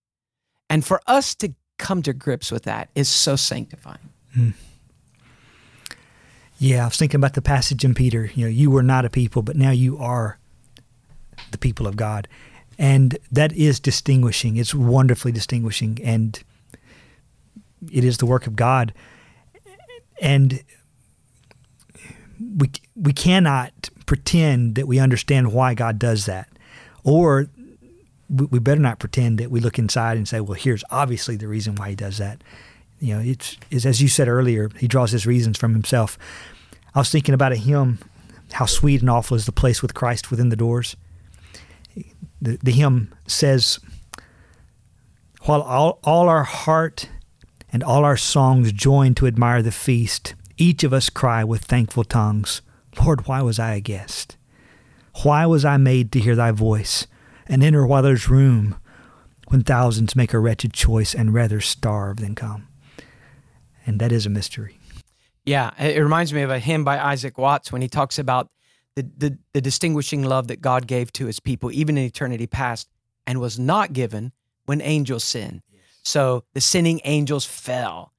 And 0.70 0.86
for 0.86 1.02
us 1.08 1.36
to 1.36 1.54
come 1.78 2.02
to 2.04 2.14
grips 2.14 2.52
with 2.52 2.64
that 2.64 2.90
is 2.96 3.10
so 3.10 3.36
sanctifying. 3.36 4.10
Hmm. 4.34 4.50
Yeah, 6.60 6.84
I 6.84 6.88
was 6.88 6.98
thinking 6.98 7.20
about 7.20 7.34
the 7.34 7.42
passage 7.42 7.84
in 7.84 7.94
Peter. 7.94 8.30
You 8.34 8.46
know, 8.46 8.50
you 8.50 8.72
were 8.72 8.84
not 8.84 9.06
a 9.06 9.10
people, 9.10 9.42
but 9.42 9.56
now 9.56 9.72
you 9.72 9.98
are 9.98 10.40
the 11.52 11.58
people 11.58 11.88
of 11.88 11.96
God 11.96 12.28
and 12.78 13.18
that 13.32 13.54
is 13.54 13.80
distinguishing. 13.80 14.58
It's 14.58 14.74
wonderfully 14.74 15.32
distinguishing, 15.32 16.00
and 16.04 16.42
it 17.92 18.04
is 18.04 18.18
the 18.18 18.26
work 18.26 18.48
of 18.48 18.56
God. 18.56 18.94
And 20.22 20.64
we 22.40 22.72
we 22.96 23.14
cannot 23.14 23.90
pretend 24.06 24.76
that 24.76 24.88
we 24.88 25.00
understand 25.00 25.54
why 25.54 25.74
God 25.74 26.00
does 26.00 26.26
that, 26.26 26.50
or 27.04 27.48
we 28.30 28.60
better 28.60 28.82
not 28.82 29.00
pretend 29.00 29.38
that 29.40 29.52
we 29.52 29.60
look 29.60 29.78
inside 29.78 30.18
and 30.18 30.28
say, 30.28 30.40
"Well, 30.40 30.54
here's 30.54 30.84
obviously 30.90 31.36
the 31.36 31.48
reason 31.48 31.76
why 31.76 31.90
He 31.90 31.96
does 31.96 32.18
that." 32.18 32.44
You 33.00 33.16
know, 33.16 33.22
it's, 33.22 33.58
as 33.86 34.02
you 34.02 34.08
said 34.08 34.28
earlier. 34.28 34.70
He 34.78 34.88
draws 34.88 35.12
his 35.12 35.28
reasons 35.28 35.58
from 35.58 35.74
Himself. 35.74 36.18
I 36.96 37.00
was 37.00 37.10
thinking 37.10 37.34
about 37.34 37.52
a 37.52 37.58
hymn, 37.58 38.00
"How 38.54 38.66
sweet 38.66 39.02
and 39.02 39.10
awful 39.10 39.36
is 39.36 39.46
the 39.46 39.52
place 39.52 39.82
with 39.82 39.94
Christ 39.94 40.32
within 40.32 40.50
the 40.50 40.56
doors." 40.56 40.96
the, 42.44 42.60
the 42.62 42.72
hymn 42.72 43.14
says, 43.26 43.80
While 45.44 45.62
all, 45.62 46.00
all 46.04 46.28
our 46.28 46.44
heart 46.44 47.10
and 47.72 47.82
all 47.82 48.04
our 48.04 48.18
songs 48.18 48.72
join 48.74 49.16
to 49.16 49.28
admire 49.28 49.62
the 49.62 49.72
feast, 49.72 50.36
each 50.58 50.84
of 50.84 50.94
us 50.94 51.10
cry 51.10 51.44
with 51.44 51.64
thankful 51.64 52.04
tongues, 52.04 52.62
Lord, 53.04 53.28
why 53.28 53.42
was 53.42 53.60
I 53.60 53.74
a 53.74 53.80
guest? 53.80 54.38
Why 55.24 55.46
was 55.46 55.66
I 55.66 55.78
made 55.78 56.12
to 56.12 56.20
hear 56.20 56.36
thy 56.36 56.52
voice 56.52 57.08
and 57.48 57.64
enter 57.64 57.86
while 57.86 58.04
there's 58.04 58.30
room 58.30 58.76
when 59.48 59.62
thousands 59.62 60.16
make 60.16 60.34
a 60.34 60.40
wretched 60.40 60.74
choice 60.74 61.14
and 61.14 61.34
rather 61.34 61.60
starve 61.60 62.18
than 62.18 62.36
come? 62.36 62.68
And 63.86 64.00
that 64.00 64.12
is 64.12 64.26
a 64.26 64.30
mystery. 64.30 64.80
Yeah, 65.46 65.72
it 65.78 66.00
reminds 66.00 66.34
me 66.34 66.42
of 66.42 66.50
a 66.50 66.60
hymn 66.60 66.84
by 66.84 67.00
Isaac 67.00 67.38
Watts 67.38 67.72
when 67.72 67.82
he 67.82 67.90
talks 67.90 68.18
about 68.18 68.50
the, 68.96 69.10
the, 69.18 69.38
the 69.54 69.62
distinguishing 69.62 70.24
love 70.24 70.48
that 70.48 70.62
God 70.62 70.88
gave 70.88 71.12
to 71.14 71.26
his 71.26 71.40
people, 71.40 71.72
even 71.72 71.98
in 71.98 72.06
eternity 72.06 72.48
past, 72.48 72.88
and 73.28 73.42
was 73.42 73.60
not 73.60 73.92
given 73.92 74.32
when 74.66 74.82
angels 74.82 75.24
sin. 75.24 75.62
Yes. 75.72 75.82
So 76.04 76.44
the 76.54 76.62
sinning 76.62 77.02
angels 77.04 77.46
fell 77.46 78.13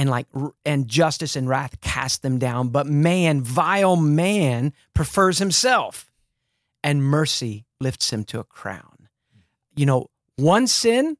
and 0.00 0.08
like 0.08 0.26
and 0.64 0.88
justice 0.88 1.36
and 1.36 1.48
wrath 1.48 1.80
cast 1.80 2.22
them 2.22 2.38
down 2.38 2.68
but 2.68 2.86
man 2.86 3.42
vile 3.42 3.96
man 3.96 4.72
prefers 4.94 5.38
himself 5.38 6.10
and 6.82 7.02
mercy 7.02 7.66
lifts 7.80 8.12
him 8.12 8.24
to 8.24 8.40
a 8.40 8.44
crown 8.44 9.08
you 9.76 9.84
know 9.84 10.08
one 10.36 10.66
sin 10.66 11.16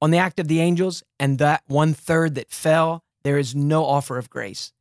on 0.00 0.10
the 0.10 0.18
act 0.18 0.40
of 0.40 0.48
the 0.48 0.60
angels 0.60 1.04
and 1.20 1.38
that 1.38 1.62
one 1.66 1.94
third 1.94 2.34
that 2.34 2.50
fell 2.50 3.04
there 3.22 3.38
is 3.38 3.54
no 3.54 3.84
offer 3.84 4.18
of 4.18 4.28
grace 4.28 4.72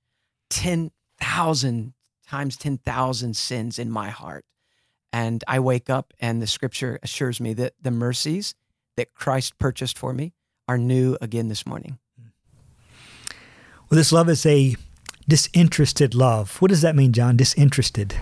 10,000 0.49 1.93
times 2.27 2.55
10,000 2.57 3.35
sins 3.35 3.77
in 3.77 3.91
my 3.91 4.09
heart. 4.09 4.45
And 5.11 5.43
I 5.47 5.59
wake 5.59 5.89
up 5.89 6.13
and 6.19 6.41
the 6.41 6.47
scripture 6.47 6.97
assures 7.03 7.41
me 7.41 7.53
that 7.55 7.73
the 7.81 7.91
mercies 7.91 8.55
that 8.95 9.13
Christ 9.13 9.59
purchased 9.59 9.97
for 9.97 10.13
me 10.13 10.33
are 10.67 10.77
new 10.77 11.17
again 11.19 11.49
this 11.49 11.65
morning. 11.65 11.99
Well, 13.91 13.97
this 13.97 14.13
love 14.13 14.29
is 14.29 14.45
a 14.45 14.77
disinterested 15.27 16.15
love. 16.15 16.61
What 16.61 16.69
does 16.69 16.81
that 16.81 16.95
mean, 16.95 17.11
John? 17.11 17.35
Disinterested. 17.35 18.15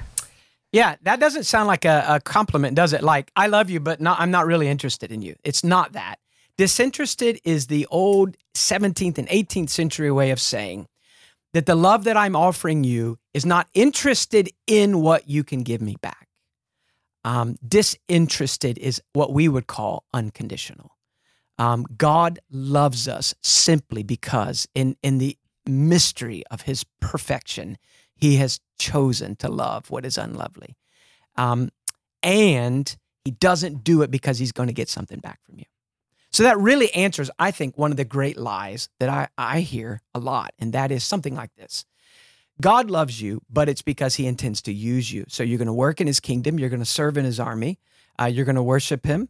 Yeah, 0.72 0.96
that 1.04 1.20
doesn't 1.20 1.44
sound 1.44 1.68
like 1.68 1.86
a, 1.86 2.04
a 2.08 2.20
compliment, 2.20 2.76
does 2.76 2.92
it? 2.92 3.04
Like, 3.04 3.32
I 3.36 3.46
love 3.46 3.70
you, 3.70 3.80
but 3.80 4.02
not, 4.02 4.20
I'm 4.20 4.32
not 4.32 4.48
really 4.48 4.68
interested 4.68 5.12
in 5.12 5.22
you. 5.22 5.36
It's 5.44 5.64
not 5.64 5.94
that. 5.94 6.16
Disinterested 6.58 7.40
is 7.44 7.68
the 7.68 7.86
old 7.92 8.36
17th 8.56 9.20
and 9.20 9.28
18th 9.28 9.70
century 9.70 10.12
way 10.12 10.32
of 10.32 10.42
saying 10.42 10.88
that 11.54 11.68
the 11.68 11.76
love 11.76 12.04
that 12.06 12.18
I'm 12.18 12.36
offering 12.36 12.84
you 12.84 13.20
is 13.36 13.46
not 13.46 13.68
interested 13.76 14.50
in 14.66 15.02
what 15.02 15.30
you 15.30 15.44
can 15.44 15.62
give 15.62 15.82
me 15.82 15.98
back. 16.02 16.30
Um, 17.24 17.58
disinterested 17.68 18.80
is 18.80 19.04
what 19.14 19.34
we 19.34 19.48
would 19.48 19.68
call 19.68 20.04
unconditional. 20.16 20.96
Um, 21.60 21.86
God 21.98 22.40
loves 22.50 23.10
us 23.10 23.36
simply 23.44 24.02
because, 24.02 24.66
in, 24.74 24.96
in 25.04 25.18
the 25.18 25.38
mystery 25.70 26.44
of 26.52 26.64
his 26.64 26.84
perfection, 27.00 27.78
he 28.16 28.36
has 28.38 28.60
chosen 28.78 29.36
to 29.38 29.50
love 29.50 29.90
what 29.90 30.06
is 30.06 30.18
unlovely. 30.18 30.76
Um, 31.38 31.70
and 32.22 32.96
he 33.24 33.32
doesn't 33.32 33.84
do 33.84 34.02
it 34.02 34.12
because 34.12 34.40
he's 34.40 34.52
going 34.52 34.68
to 34.68 34.74
get 34.74 34.90
something 34.90 35.20
back 35.20 35.40
from 35.44 35.60
you. 35.60 35.66
So 36.32 36.44
that 36.44 36.60
really 36.60 36.94
answers, 36.94 37.32
I 37.40 37.52
think, 37.52 37.78
one 37.78 37.92
of 37.92 37.98
the 37.98 38.06
great 38.06 38.38
lies 38.38 38.90
that 39.00 39.10
I, 39.10 39.30
I 39.38 39.62
hear 39.62 40.02
a 40.14 40.20
lot, 40.20 40.54
and 40.60 40.74
that 40.74 40.92
is 40.92 41.04
something 41.04 41.36
like 41.36 41.54
this 41.56 41.86
God 42.62 42.92
loves 42.92 43.22
you, 43.22 43.42
but 43.50 43.70
it's 43.70 43.82
because 43.82 44.16
he 44.16 44.28
intends 44.28 44.62
to 44.64 44.74
use 44.74 45.12
you. 45.12 45.26
So 45.28 45.44
you're 45.44 45.58
going 45.58 45.68
to 45.68 45.74
work 45.74 46.02
in 46.02 46.08
his 46.08 46.20
kingdom, 46.20 46.60
you're 46.60 46.70
going 46.70 46.82
to 46.82 46.86
serve 46.86 47.18
in 47.18 47.26
his 47.26 47.40
army, 47.40 47.80
uh, 48.20 48.26
you're 48.26 48.46
going 48.46 48.56
to 48.56 48.64
worship 48.64 49.06
him. 49.06 49.30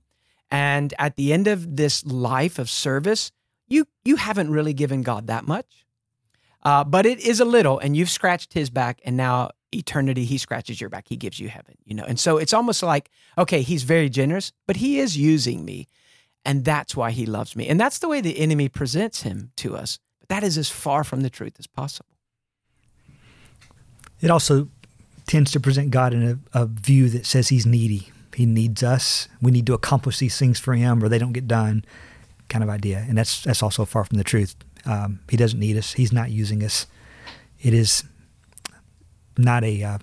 And 0.51 0.93
at 0.97 1.15
the 1.15 1.31
end 1.31 1.47
of 1.47 1.75
this 1.75 2.03
life 2.05 2.57
of 2.57 2.69
service, 2.69 3.31
you, 3.67 3.85
you 4.03 4.15
haven't 4.15 4.49
really 4.49 4.73
given 4.73 5.03
God 5.03 5.27
that 5.27 5.45
much. 5.47 5.85
Uh, 6.63 6.83
but 6.83 7.05
it 7.05 7.19
is 7.19 7.39
a 7.39 7.45
little, 7.45 7.79
and 7.79 7.95
you've 7.95 8.09
scratched 8.09 8.53
his 8.53 8.69
back, 8.69 8.99
and 9.05 9.15
now 9.15 9.51
eternity, 9.73 10.25
he 10.25 10.37
scratches 10.37 10.81
your 10.81 10.89
back. 10.89 11.07
He 11.07 11.15
gives 11.15 11.39
you 11.39 11.47
heaven, 11.47 11.75
you 11.85 11.93
know. 11.93 12.03
And 12.03 12.19
so 12.19 12.37
it's 12.37 12.53
almost 12.53 12.83
like, 12.83 13.09
okay, 13.37 13.61
he's 13.61 13.83
very 13.83 14.09
generous, 14.09 14.51
but 14.67 14.77
he 14.77 14.99
is 14.99 15.17
using 15.17 15.63
me. 15.63 15.87
And 16.45 16.65
that's 16.65 16.95
why 16.95 17.11
he 17.11 17.25
loves 17.25 17.55
me. 17.55 17.67
And 17.67 17.79
that's 17.79 17.99
the 17.99 18.07
way 18.07 18.21
the 18.21 18.39
enemy 18.39 18.69
presents 18.69 19.23
him 19.23 19.51
to 19.57 19.75
us. 19.75 19.99
But 20.19 20.29
that 20.29 20.43
is 20.43 20.57
as 20.57 20.69
far 20.69 21.03
from 21.03 21.21
the 21.21 21.29
truth 21.29 21.55
as 21.59 21.67
possible. 21.67 22.09
It 24.21 24.29
also 24.29 24.69
tends 25.27 25.51
to 25.51 25.59
present 25.59 25.91
God 25.91 26.13
in 26.13 26.41
a, 26.53 26.61
a 26.61 26.65
view 26.65 27.09
that 27.09 27.25
says 27.25 27.49
he's 27.49 27.65
needy. 27.65 28.09
He 28.35 28.45
needs 28.45 28.83
us. 28.83 29.27
We 29.41 29.51
need 29.51 29.65
to 29.67 29.73
accomplish 29.73 30.17
these 30.17 30.37
things 30.37 30.59
for 30.59 30.73
him 30.73 31.03
or 31.03 31.09
they 31.09 31.19
don't 31.19 31.33
get 31.33 31.47
done 31.47 31.85
kind 32.47 32.63
of 32.63 32.69
idea. 32.69 33.05
And 33.07 33.17
that's 33.17 33.43
that's 33.43 33.61
also 33.61 33.85
far 33.85 34.03
from 34.03 34.17
the 34.17 34.23
truth. 34.23 34.55
Um, 34.85 35.19
he 35.29 35.37
doesn't 35.37 35.59
need 35.59 35.77
us. 35.77 35.93
He's 35.93 36.13
not 36.13 36.31
using 36.31 36.63
us. 36.63 36.87
It 37.61 37.73
is 37.73 38.03
not 39.37 39.63
a. 39.63 39.83
Uh, 39.83 39.97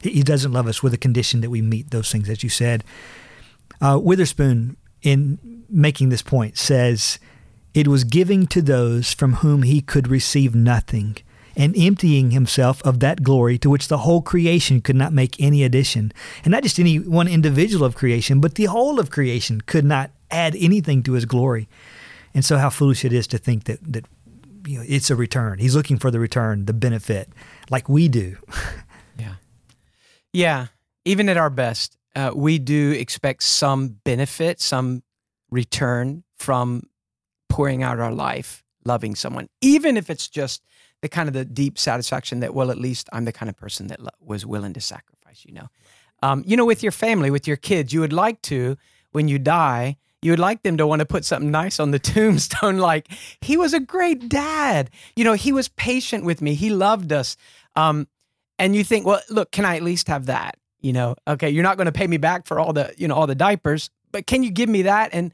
he 0.00 0.22
doesn't 0.22 0.52
love 0.52 0.68
us 0.68 0.82
with 0.82 0.94
a 0.94 0.98
condition 0.98 1.40
that 1.40 1.50
we 1.50 1.60
meet 1.60 1.90
those 1.90 2.10
things, 2.10 2.28
as 2.28 2.42
you 2.42 2.48
said. 2.48 2.84
Uh, 3.80 3.98
Witherspoon, 4.00 4.76
in 5.02 5.64
making 5.68 6.08
this 6.08 6.22
point, 6.22 6.56
says, 6.56 7.18
It 7.74 7.88
was 7.88 8.04
giving 8.04 8.46
to 8.48 8.62
those 8.62 9.12
from 9.12 9.34
whom 9.34 9.62
he 9.62 9.80
could 9.80 10.08
receive 10.08 10.54
nothing, 10.54 11.16
and 11.56 11.76
emptying 11.76 12.30
himself 12.30 12.80
of 12.82 13.00
that 13.00 13.22
glory 13.22 13.58
to 13.58 13.70
which 13.70 13.88
the 13.88 13.98
whole 13.98 14.22
creation 14.22 14.80
could 14.80 14.94
not 14.94 15.12
make 15.12 15.40
any 15.40 15.64
addition. 15.64 16.12
And 16.44 16.52
not 16.52 16.62
just 16.62 16.78
any 16.78 16.98
one 16.98 17.26
individual 17.26 17.84
of 17.84 17.96
creation, 17.96 18.40
but 18.40 18.54
the 18.54 18.66
whole 18.66 19.00
of 19.00 19.10
creation 19.10 19.60
could 19.62 19.84
not 19.84 20.12
add 20.30 20.54
anything 20.56 21.02
to 21.02 21.12
his 21.12 21.24
glory. 21.24 21.68
And 22.34 22.44
so, 22.44 22.58
how 22.58 22.70
foolish 22.70 23.04
it 23.04 23.12
is 23.12 23.26
to 23.28 23.38
think 23.38 23.64
that 23.64 23.80
that 23.92 24.06
you 24.66 24.78
know 24.78 24.84
it's 24.86 25.10
a 25.10 25.16
return. 25.16 25.58
He's 25.58 25.74
looking 25.74 25.98
for 25.98 26.10
the 26.10 26.20
return, 26.20 26.66
the 26.66 26.72
benefit, 26.72 27.30
like 27.70 27.88
we 27.88 28.08
do. 28.08 28.36
yeah, 29.18 29.34
yeah. 30.32 30.66
Even 31.04 31.28
at 31.28 31.36
our 31.36 31.50
best, 31.50 31.96
uh, 32.14 32.32
we 32.34 32.58
do 32.58 32.92
expect 32.92 33.42
some 33.42 33.88
benefit, 34.04 34.60
some 34.60 35.02
return 35.50 36.24
from 36.36 36.82
pouring 37.48 37.82
out 37.82 37.98
our 37.98 38.12
life, 38.12 38.62
loving 38.84 39.14
someone, 39.14 39.48
even 39.60 39.96
if 39.96 40.10
it's 40.10 40.28
just 40.28 40.62
the 41.00 41.08
kind 41.08 41.28
of 41.28 41.32
the 41.32 41.44
deep 41.44 41.78
satisfaction 41.78 42.40
that 42.40 42.54
well, 42.54 42.70
at 42.70 42.78
least 42.78 43.08
I'm 43.12 43.24
the 43.24 43.32
kind 43.32 43.48
of 43.48 43.56
person 43.56 43.86
that 43.86 44.00
lo- 44.00 44.10
was 44.20 44.44
willing 44.44 44.74
to 44.74 44.80
sacrifice. 44.80 45.44
You 45.46 45.54
know, 45.54 45.68
um, 46.22 46.42
you 46.46 46.56
know, 46.56 46.64
with 46.64 46.82
your 46.82 46.92
family, 46.92 47.30
with 47.30 47.46
your 47.46 47.56
kids, 47.56 47.92
you 47.92 48.00
would 48.00 48.12
like 48.12 48.42
to 48.42 48.76
when 49.12 49.28
you 49.28 49.38
die 49.38 49.96
you 50.22 50.32
would 50.32 50.38
like 50.38 50.62
them 50.62 50.76
to 50.76 50.86
want 50.86 51.00
to 51.00 51.06
put 51.06 51.24
something 51.24 51.50
nice 51.50 51.78
on 51.78 51.90
the 51.90 51.98
tombstone 52.14 52.78
like 52.78 53.08
he 53.40 53.56
was 53.56 53.74
a 53.74 53.80
great 53.80 54.28
dad. 54.28 54.90
You 55.16 55.24
know 55.24 55.34
he 55.34 55.52
was 55.52 55.68
patient 55.68 56.24
with 56.24 56.42
me. 56.42 56.54
He 56.54 56.70
loved 56.70 57.12
us. 57.12 57.36
Um, 57.76 58.08
and 58.58 58.74
you 58.74 58.82
think 58.82 59.06
well 59.06 59.20
look 59.30 59.52
can 59.52 59.64
i 59.64 59.76
at 59.76 59.82
least 59.82 60.08
have 60.08 60.26
that? 60.26 60.58
You 60.80 60.92
know 60.92 61.16
okay 61.26 61.50
you're 61.50 61.62
not 61.62 61.76
going 61.76 61.86
to 61.86 61.92
pay 61.92 62.06
me 62.06 62.16
back 62.16 62.46
for 62.46 62.58
all 62.58 62.72
the 62.72 62.92
you 62.96 63.08
know 63.08 63.14
all 63.14 63.26
the 63.26 63.34
diapers 63.34 63.90
but 64.12 64.26
can 64.26 64.42
you 64.42 64.50
give 64.50 64.68
me 64.68 64.82
that? 64.82 65.10
And 65.12 65.32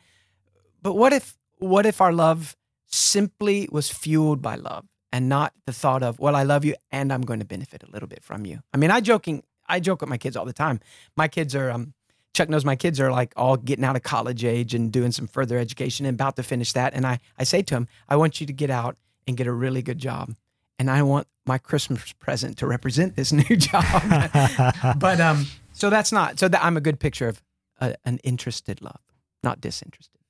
but 0.83 0.95
what 0.95 1.13
if 1.13 1.37
what 1.59 1.87
if 1.87 2.01
our 2.01 2.13
love 2.13 2.57
simply 2.87 3.69
was 3.73 3.91
fueled 3.91 4.43
by 4.43 4.55
love 4.57 4.87
and 5.13 5.29
not 5.29 5.53
the 5.67 5.73
thought 5.73 6.03
of 6.03 6.19
well 6.19 6.37
i 6.37 6.43
love 6.43 6.65
you 6.65 6.75
and 6.93 7.13
i'm 7.13 7.23
going 7.23 7.41
to 7.41 7.45
benefit 7.45 7.83
a 7.83 7.91
little 7.91 8.09
bit 8.09 8.23
from 8.23 8.45
you. 8.47 8.61
I 8.73 8.77
mean 8.77 8.91
i 8.91 9.01
joking 9.01 9.43
i 9.67 9.81
joke 9.81 10.01
with 10.01 10.11
my 10.11 10.19
kids 10.19 10.37
all 10.37 10.45
the 10.45 10.53
time. 10.53 10.81
My 11.17 11.29
kids 11.29 11.55
are 11.55 11.71
um 11.71 11.95
Chuck 12.35 12.49
knows 12.49 12.65
my 12.65 12.77
kids 12.77 13.01
are 13.01 13.13
like 13.13 13.33
all 13.37 13.57
getting 13.57 13.85
out 13.85 13.97
of 13.97 14.03
college 14.03 14.45
age 14.45 14.75
and 14.75 14.93
doing 14.93 15.13
some 15.13 15.29
further 15.29 15.57
education 15.57 16.05
and 16.05 16.15
about 16.15 16.37
to 16.37 16.43
finish 16.43 16.73
that. 16.73 16.93
And 16.93 17.07
I, 17.07 17.21
I 17.39 17.45
say 17.45 17.63
to 17.63 17.77
him, 17.77 17.89
I 18.09 18.17
want 18.17 18.41
you 18.41 18.47
to 18.47 18.53
get 18.53 18.71
out 18.71 18.97
and 19.27 19.37
get 19.37 19.47
a 19.47 19.53
really 19.53 19.83
good 19.83 19.99
job. 19.99 20.35
And 20.79 20.91
I 20.91 21.03
want 21.03 21.29
my 21.47 21.59
Christmas 21.59 22.13
present 22.15 22.59
to 22.59 22.67
represent 22.67 23.15
this 23.15 23.33
new 23.49 23.57
job. 23.57 23.85
but 24.99 25.21
um, 25.21 25.47
so 25.73 25.89
that's 25.89 26.11
not, 26.11 26.41
so 26.41 26.49
that 26.49 26.63
I'm 26.63 26.77
a 26.77 26.81
good 26.81 26.99
picture 26.99 27.29
of 27.29 27.41
a, 27.81 27.95
an 28.05 28.19
interested 28.25 28.83
love, 28.83 29.01
not 29.45 29.61
disinterested. 29.61 30.21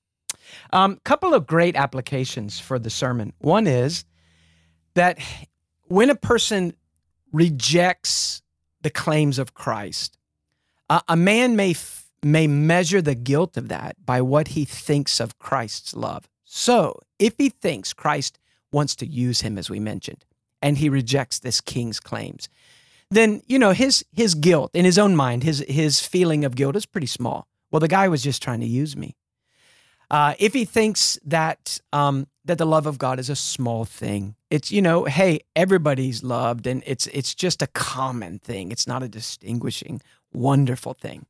Um, 0.73 1.01
couple 1.05 1.33
of 1.33 1.47
great 1.47 1.75
applications 1.75 2.61
for 2.61 2.79
the 2.79 2.91
sermon. 2.91 3.33
One 3.39 3.67
is 3.67 4.05
that 4.93 5.19
when 5.85 6.11
a 6.11 6.15
person 6.15 6.75
rejects 7.33 8.43
the 8.83 8.91
claims 8.91 9.39
of 9.39 9.55
Christ, 9.55 10.19
a 10.91 11.17
man 11.17 11.57
may 11.57 11.71
f- 11.71 12.11
may 12.23 12.47
measure 12.47 13.03
the 13.03 13.15
guilt 13.15 13.57
of 13.57 13.69
that 13.69 13.97
by 14.05 14.21
what 14.21 14.49
he 14.49 14.65
thinks 14.65 15.21
of 15.21 15.39
Christ's 15.39 15.95
love. 15.95 16.29
So, 16.45 16.99
if 17.19 17.35
he 17.39 17.49
thinks 17.49 17.93
Christ 17.93 18.39
wants 18.73 18.95
to 18.97 19.07
use 19.07 19.41
him, 19.41 19.59
as 19.59 19.71
we 19.71 19.81
mentioned, 19.81 20.25
and 20.63 20.79
he 20.79 20.89
rejects 20.89 21.39
this 21.39 21.61
king's 21.61 22.01
claims, 22.01 22.49
then 23.11 23.43
you 23.47 23.59
know 23.59 23.73
his 23.73 24.05
his 24.13 24.35
guilt 24.35 24.71
in 24.75 24.85
his 24.85 24.99
own 24.99 25.17
mind, 25.17 25.43
his 25.43 25.65
his 25.69 26.01
feeling 26.01 26.45
of 26.45 26.55
guilt 26.55 26.77
is 26.77 26.87
pretty 26.87 27.07
small. 27.07 27.49
Well, 27.71 27.81
the 27.81 27.89
guy 27.89 28.09
was 28.09 28.23
just 28.23 28.43
trying 28.43 28.61
to 28.61 28.67
use 28.67 28.97
me. 28.97 29.17
Uh, 30.11 30.35
if 30.39 30.53
he 30.53 30.65
thinks 30.65 31.19
that 31.25 31.81
um, 31.93 32.27
that 32.45 32.59
the 32.59 32.67
love 32.67 32.87
of 32.87 32.99
God 32.99 33.19
is 33.19 33.31
a 33.31 33.37
small 33.37 33.85
thing, 33.85 34.37
it's 34.51 34.71
you 34.71 34.83
know, 34.83 35.05
hey, 35.05 35.41
everybody's 35.57 36.23
loved, 36.23 36.67
and 36.67 36.83
it's 36.87 37.07
it's 37.09 37.35
just 37.35 37.63
a 37.63 37.67
common 37.69 38.39
thing. 38.39 38.71
It's 38.71 38.87
not 38.87 39.03
a 39.03 39.09
distinguishing 39.09 40.01
wonderful 40.35 40.95
thing. 40.95 41.27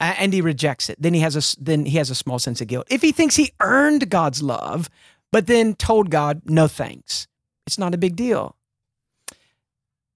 And 0.00 0.32
he 0.32 0.40
rejects 0.40 0.90
it. 0.90 1.00
Then 1.00 1.14
he 1.14 1.20
has 1.20 1.36
a 1.36 1.62
then 1.62 1.86
he 1.86 1.96
has 1.98 2.10
a 2.10 2.14
small 2.14 2.38
sense 2.38 2.60
of 2.60 2.66
guilt. 2.66 2.86
If 2.90 3.00
he 3.00 3.12
thinks 3.12 3.36
he 3.36 3.52
earned 3.60 4.10
God's 4.10 4.42
love, 4.42 4.90
but 5.30 5.46
then 5.46 5.74
told 5.74 6.10
God 6.10 6.42
no 6.44 6.66
thanks, 6.66 7.28
it's 7.66 7.78
not 7.78 7.94
a 7.94 7.98
big 7.98 8.16
deal. 8.16 8.56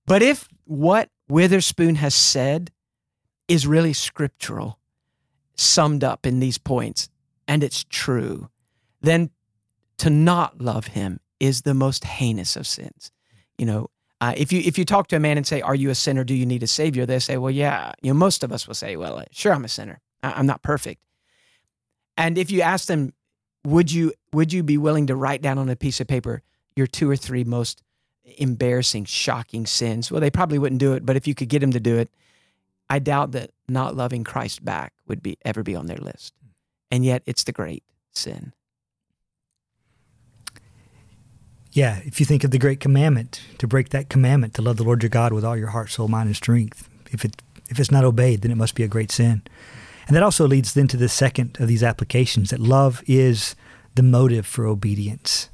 But 0.07 0.23
if 0.23 0.49
what 0.65 1.11
Witherspoon 1.29 1.97
has 1.97 2.15
said 2.15 2.73
is 3.47 3.67
really 3.67 3.93
scriptural, 3.93 4.79
summed 5.55 6.03
up 6.03 6.27
in 6.27 6.41
these 6.41 6.59
points, 6.59 7.09
and 7.47 7.63
it's 7.63 7.85
true, 7.85 8.51
then 9.01 9.31
to 9.99 10.11
not 10.11 10.61
love 10.61 10.89
him 10.89 11.21
is 11.41 11.63
the 11.63 11.75
most 11.75 12.05
heinous 12.05 12.57
of 12.57 12.67
sins. 12.67 13.11
You 13.59 13.67
know, 13.67 13.91
uh, 14.21 14.35
if 14.37 14.53
you 14.53 14.61
if 14.65 14.77
you 14.79 14.85
talk 14.85 15.07
to 15.09 15.17
a 15.17 15.21
man 15.21 15.37
and 15.37 15.47
say, 15.47 15.61
"Are 15.61 15.75
you 15.75 15.91
a 15.91 15.95
sinner? 15.95 16.25
Do 16.25 16.35
you 16.35 16.47
need 16.47 16.63
a 16.63 16.67
savior?" 16.67 17.07
They 17.07 17.19
say, 17.19 17.37
"Well, 17.37 17.51
yeah." 17.51 17.93
You 18.03 18.13
know, 18.13 18.19
most 18.19 18.43
of 18.43 18.53
us 18.53 18.67
will 18.67 18.75
say, 18.75 18.97
"Well, 18.97 19.19
uh, 19.19 19.25
sure, 19.31 19.53
I'm 19.53 19.65
a 19.65 19.69
sinner. 19.69 20.01
I'm 20.23 20.47
not 20.47 20.63
perfect." 20.63 21.03
And 22.17 22.37
if 22.37 22.51
you 22.51 22.61
ask 22.63 22.89
them, 22.89 23.13
"Would 23.65 23.93
you 23.93 24.13
would 24.33 24.53
you 24.53 24.63
be 24.63 24.77
willing 24.77 25.07
to 25.07 25.17
write 25.17 25.41
down 25.41 25.59
on 25.59 25.69
a 25.69 25.77
piece 25.77 26.01
of 26.01 26.09
paper 26.09 26.43
your 26.75 26.87
two 26.89 27.09
or 27.09 27.17
three 27.17 27.45
most 27.45 27.83
embarrassing, 28.39 29.05
shocking 29.05 29.67
sins?" 29.67 30.11
Well, 30.11 30.21
they 30.21 30.31
probably 30.31 30.59
wouldn't 30.59 30.81
do 30.81 30.95
it. 30.95 31.07
But 31.07 31.17
if 31.17 31.29
you 31.29 31.35
could 31.37 31.49
get 31.49 31.61
them 31.61 31.73
to 31.73 31.81
do 31.81 31.97
it, 31.97 32.11
I 32.91 32.99
doubt 32.99 33.33
that 33.33 33.51
not 33.69 33.95
loving 33.95 34.25
Christ 34.25 34.65
back 34.65 34.95
would 35.07 35.23
be 35.23 35.39
ever 35.45 35.63
be 35.63 35.77
on 35.77 35.87
their 35.87 35.99
list. 35.99 36.35
And 36.91 37.05
yet, 37.05 37.23
it's 37.25 37.45
the 37.45 37.53
great 37.53 37.85
sin. 38.11 38.53
Yeah, 41.73 42.01
if 42.05 42.19
you 42.19 42.27
think 42.27 42.45
of 42.45 42.51
the 42.51 42.59
great 42.59 42.81
commandment, 42.81 43.43
to 43.59 43.67
break 43.67 43.91
that 43.91 44.09
commandment, 44.09 44.55
to 44.55 44.63
love 44.63 44.79
the 44.79 44.85
Lord 44.85 45.03
your 45.03 45.11
God 45.11 45.33
with 45.33 45.45
all 45.45 45.57
your 45.57 45.69
heart, 45.69 45.91
soul, 45.91 46.09
mind, 46.09 46.29
and 46.29 46.37
strength, 46.37 46.89
if 47.11 47.25
it 47.25 47.43
if 47.69 47.79
it's 47.79 47.91
not 47.91 48.05
obeyed, 48.05 48.41
then 48.41 48.51
it 48.51 48.57
must 48.57 48.75
be 48.75 48.83
a 48.83 48.89
great 48.89 49.13
sin. 49.13 49.43
And 50.07 50.17
that 50.17 50.23
also 50.23 50.49
leads 50.49 50.73
then 50.73 50.89
to 50.89 50.97
the 50.97 51.09
second 51.09 51.61
of 51.61 51.69
these 51.69 51.83
applications 51.83 52.49
that 52.49 52.61
love 52.61 53.03
is 53.07 53.55
the 53.95 54.03
motive 54.03 54.47
for 54.47 54.65
obedience. 54.67 55.51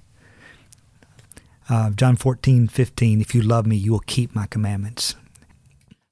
Uh, 1.69 1.91
John 1.91 2.15
14, 2.15 2.69
15, 2.69 3.21
if 3.21 3.35
you 3.35 3.43
love 3.43 3.67
me, 3.67 3.75
you 3.75 3.91
will 3.91 4.05
keep 4.07 4.35
my 4.35 4.47
commandments. 4.47 5.17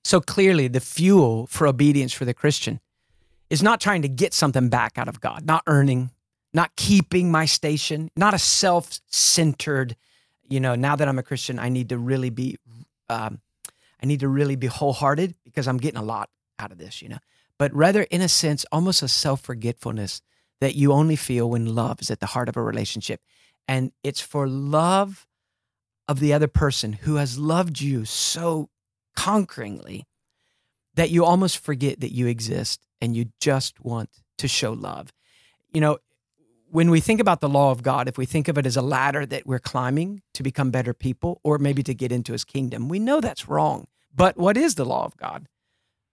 So 0.02 0.20
clearly, 0.20 0.66
the 0.66 0.80
fuel 0.80 1.46
for 1.46 1.66
obedience 1.66 2.12
for 2.12 2.24
the 2.24 2.34
Christian 2.34 2.80
is 3.48 3.62
not 3.62 3.80
trying 3.80 4.02
to 4.02 4.08
get 4.08 4.34
something 4.34 4.68
back 4.68 4.98
out 4.98 5.08
of 5.08 5.20
God, 5.20 5.44
not 5.44 5.62
earning, 5.66 6.10
not 6.54 6.74
keeping 6.76 7.30
my 7.30 7.44
station, 7.44 8.10
not 8.16 8.34
a 8.34 8.38
self 8.38 9.00
centered, 9.08 9.96
you 10.48 10.60
know, 10.60 10.74
now 10.74 10.96
that 10.96 11.08
I'm 11.08 11.18
a 11.18 11.22
Christian, 11.22 11.58
I 11.58 11.68
need 11.68 11.88
to 11.90 11.98
really 11.98 12.30
be, 12.30 12.58
um, 13.08 13.40
I 14.02 14.06
need 14.06 14.20
to 14.20 14.28
really 14.28 14.56
be 14.56 14.66
wholehearted 14.66 15.34
because 15.44 15.66
I'm 15.66 15.78
getting 15.78 16.00
a 16.00 16.04
lot 16.04 16.28
out 16.58 16.72
of 16.72 16.78
this, 16.78 17.00
you 17.00 17.08
know. 17.08 17.18
But 17.58 17.72
rather, 17.74 18.02
in 18.02 18.20
a 18.20 18.28
sense, 18.28 18.64
almost 18.72 19.02
a 19.02 19.08
self 19.08 19.40
forgetfulness 19.40 20.20
that 20.60 20.74
you 20.74 20.92
only 20.92 21.16
feel 21.16 21.50
when 21.50 21.74
love 21.74 22.00
is 22.00 22.10
at 22.10 22.20
the 22.20 22.26
heart 22.26 22.48
of 22.48 22.56
a 22.56 22.62
relationship. 22.62 23.20
And 23.66 23.92
it's 24.02 24.20
for 24.20 24.48
love 24.48 25.26
of 26.08 26.20
the 26.20 26.32
other 26.32 26.48
person 26.48 26.92
who 26.92 27.16
has 27.16 27.38
loved 27.38 27.80
you 27.80 28.04
so 28.04 28.68
conqueringly 29.16 30.04
that 30.94 31.10
you 31.10 31.24
almost 31.24 31.58
forget 31.58 32.00
that 32.00 32.12
you 32.12 32.26
exist 32.26 32.86
and 33.00 33.16
you 33.16 33.26
just 33.40 33.84
want 33.84 34.10
to 34.38 34.48
show 34.48 34.72
love. 34.72 35.12
You 35.72 35.80
know, 35.80 35.98
when 36.72 36.88
we 36.88 37.00
think 37.00 37.20
about 37.20 37.42
the 37.42 37.50
law 37.50 37.70
of 37.70 37.82
God, 37.82 38.08
if 38.08 38.16
we 38.16 38.24
think 38.24 38.48
of 38.48 38.56
it 38.56 38.64
as 38.64 38.78
a 38.78 38.82
ladder 38.82 39.26
that 39.26 39.46
we're 39.46 39.58
climbing 39.58 40.22
to 40.32 40.42
become 40.42 40.70
better 40.70 40.94
people 40.94 41.38
or 41.44 41.58
maybe 41.58 41.82
to 41.82 41.92
get 41.92 42.10
into 42.10 42.32
his 42.32 42.44
kingdom, 42.44 42.88
we 42.88 42.98
know 42.98 43.20
that's 43.20 43.46
wrong. 43.46 43.88
But 44.14 44.38
what 44.38 44.56
is 44.56 44.74
the 44.74 44.86
law 44.86 45.04
of 45.04 45.14
God? 45.18 45.48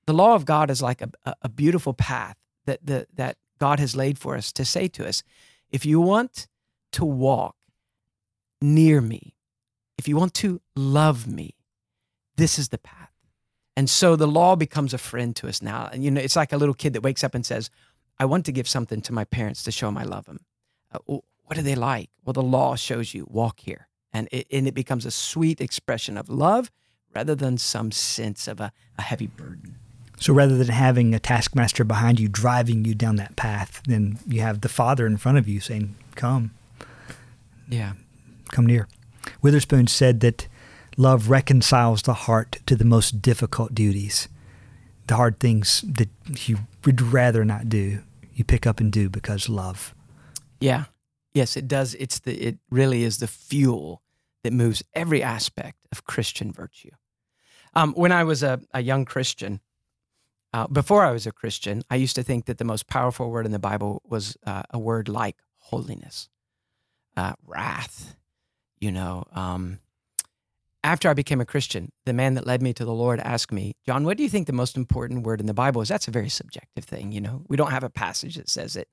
The 0.05 0.13
law 0.13 0.35
of 0.35 0.43
God 0.43 0.69
is 0.69 0.81
like 0.81 1.01
a, 1.01 1.11
a 1.41 1.47
beautiful 1.47 1.93
path 1.93 2.35
that, 2.65 2.85
the, 2.85 3.07
that 3.15 3.37
God 3.57 3.79
has 3.79 3.95
laid 3.95 4.19
for 4.19 4.35
us 4.35 4.51
to 4.51 4.65
say 4.65 4.89
to 4.89 5.07
us 5.07 5.23
if 5.71 5.85
you 5.85 6.01
want 6.01 6.49
to 6.91 7.05
walk 7.05 7.55
near 8.61 8.99
me, 8.99 9.35
if 9.97 10.09
you 10.09 10.17
want 10.17 10.33
to 10.35 10.59
love 10.75 11.25
me, 11.25 11.55
this 12.35 12.59
is 12.59 12.67
the 12.67 12.77
path. 12.77 13.13
And 13.77 13.89
so 13.89 14.17
the 14.17 14.27
law 14.27 14.57
becomes 14.57 14.93
a 14.93 14.97
friend 14.97 15.33
to 15.37 15.47
us 15.47 15.61
now. 15.61 15.89
And 15.93 16.03
you 16.03 16.11
know, 16.11 16.19
it's 16.19 16.35
like 16.35 16.51
a 16.51 16.57
little 16.57 16.75
kid 16.75 16.91
that 16.93 17.01
wakes 17.01 17.23
up 17.23 17.33
and 17.33 17.45
says, 17.45 17.69
I 18.19 18.25
want 18.25 18.45
to 18.47 18.51
give 18.51 18.67
something 18.67 18.99
to 19.03 19.13
my 19.13 19.23
parents 19.23 19.63
to 19.63 19.71
show 19.71 19.87
them 19.87 19.97
I 19.97 20.03
love 20.03 20.25
them. 20.25 20.41
Uh, 20.91 21.19
what 21.45 21.57
are 21.57 21.63
they 21.63 21.75
like? 21.75 22.09
Well, 22.23 22.33
the 22.33 22.41
law 22.41 22.75
shows 22.75 23.13
you 23.13 23.27
walk 23.29 23.61
here. 23.61 23.87
And 24.11 24.27
it, 24.31 24.47
and 24.51 24.67
it 24.67 24.73
becomes 24.73 25.05
a 25.05 25.11
sweet 25.11 25.61
expression 25.61 26.17
of 26.17 26.29
love 26.29 26.71
rather 27.13 27.35
than 27.35 27.57
some 27.57 27.91
sense 27.91 28.47
of 28.47 28.59
a, 28.59 28.71
a 28.97 29.01
heavy 29.01 29.27
burden. 29.27 29.75
So 30.19 30.33
rather 30.33 30.57
than 30.57 30.67
having 30.67 31.15
a 31.15 31.19
taskmaster 31.19 31.83
behind 31.83 32.19
you 32.19 32.27
driving 32.27 32.85
you 32.85 32.93
down 32.93 33.15
that 33.15 33.35
path, 33.35 33.81
then 33.87 34.19
you 34.27 34.41
have 34.41 34.61
the 34.61 34.69
Father 34.69 35.07
in 35.07 35.17
front 35.17 35.37
of 35.37 35.47
you 35.47 35.59
saying, 35.59 35.95
Come. 36.15 36.51
Yeah. 37.69 37.93
Come 38.51 38.65
near. 38.65 38.87
Witherspoon 39.41 39.87
said 39.87 40.19
that 40.19 40.47
love 40.97 41.29
reconciles 41.29 42.01
the 42.01 42.13
heart 42.13 42.59
to 42.65 42.75
the 42.75 42.85
most 42.85 43.21
difficult 43.21 43.73
duties. 43.73 44.27
The 45.07 45.15
hard 45.15 45.39
things 45.39 45.83
that 45.87 46.09
you 46.47 46.59
would 46.85 47.01
rather 47.01 47.45
not 47.45 47.69
do, 47.69 47.99
you 48.33 48.43
pick 48.43 48.67
up 48.67 48.79
and 48.79 48.91
do 48.91 49.09
because 49.09 49.49
love. 49.49 49.93
Yeah. 50.59 50.85
Yes, 51.33 51.55
it 51.55 51.67
does. 51.67 51.95
It's 51.95 52.19
the 52.19 52.33
it 52.35 52.57
really 52.69 53.03
is 53.03 53.19
the 53.19 53.27
fuel 53.27 54.01
that 54.43 54.53
moves 54.53 54.83
every 54.93 55.21
aspect 55.21 55.77
of 55.91 56.05
Christian 56.05 56.51
virtue. 56.51 56.91
Um, 57.75 57.93
when 57.93 58.11
I 58.11 58.23
was 58.23 58.41
a, 58.41 58.59
a 58.73 58.81
young 58.81 59.05
Christian, 59.05 59.59
uh, 60.53 60.67
before 60.67 61.05
I 61.05 61.11
was 61.11 61.27
a 61.27 61.31
Christian, 61.31 61.83
I 61.89 61.95
used 61.95 62.15
to 62.15 62.23
think 62.23 62.45
that 62.45 62.57
the 62.57 62.65
most 62.65 62.87
powerful 62.87 63.29
word 63.29 63.45
in 63.45 63.51
the 63.51 63.59
Bible 63.59 64.01
was 64.05 64.37
uh, 64.45 64.63
a 64.71 64.79
word 64.79 65.07
like 65.07 65.37
holiness, 65.57 66.29
uh, 67.15 67.33
wrath. 67.45 68.15
You 68.79 68.91
know, 68.91 69.25
um, 69.33 69.79
after 70.83 71.09
I 71.09 71.13
became 71.13 71.41
a 71.41 71.45
Christian, 71.45 71.91
the 72.05 72.13
man 72.13 72.33
that 72.35 72.47
led 72.47 72.61
me 72.61 72.73
to 72.73 72.85
the 72.85 72.93
Lord 72.93 73.19
asked 73.19 73.51
me, 73.51 73.75
John, 73.85 74.05
what 74.05 74.17
do 74.17 74.23
you 74.23 74.29
think 74.29 74.47
the 74.47 74.53
most 74.53 74.77
important 74.77 75.25
word 75.25 75.41
in 75.41 75.45
the 75.45 75.53
Bible 75.53 75.81
is? 75.81 75.89
That's 75.89 76.07
a 76.07 76.11
very 76.11 76.29
subjective 76.29 76.85
thing. 76.85 77.11
You 77.11 77.21
know, 77.21 77.43
we 77.47 77.57
don't 77.57 77.71
have 77.71 77.83
a 77.83 77.89
passage 77.89 78.35
that 78.35 78.49
says 78.49 78.75
it. 78.75 78.87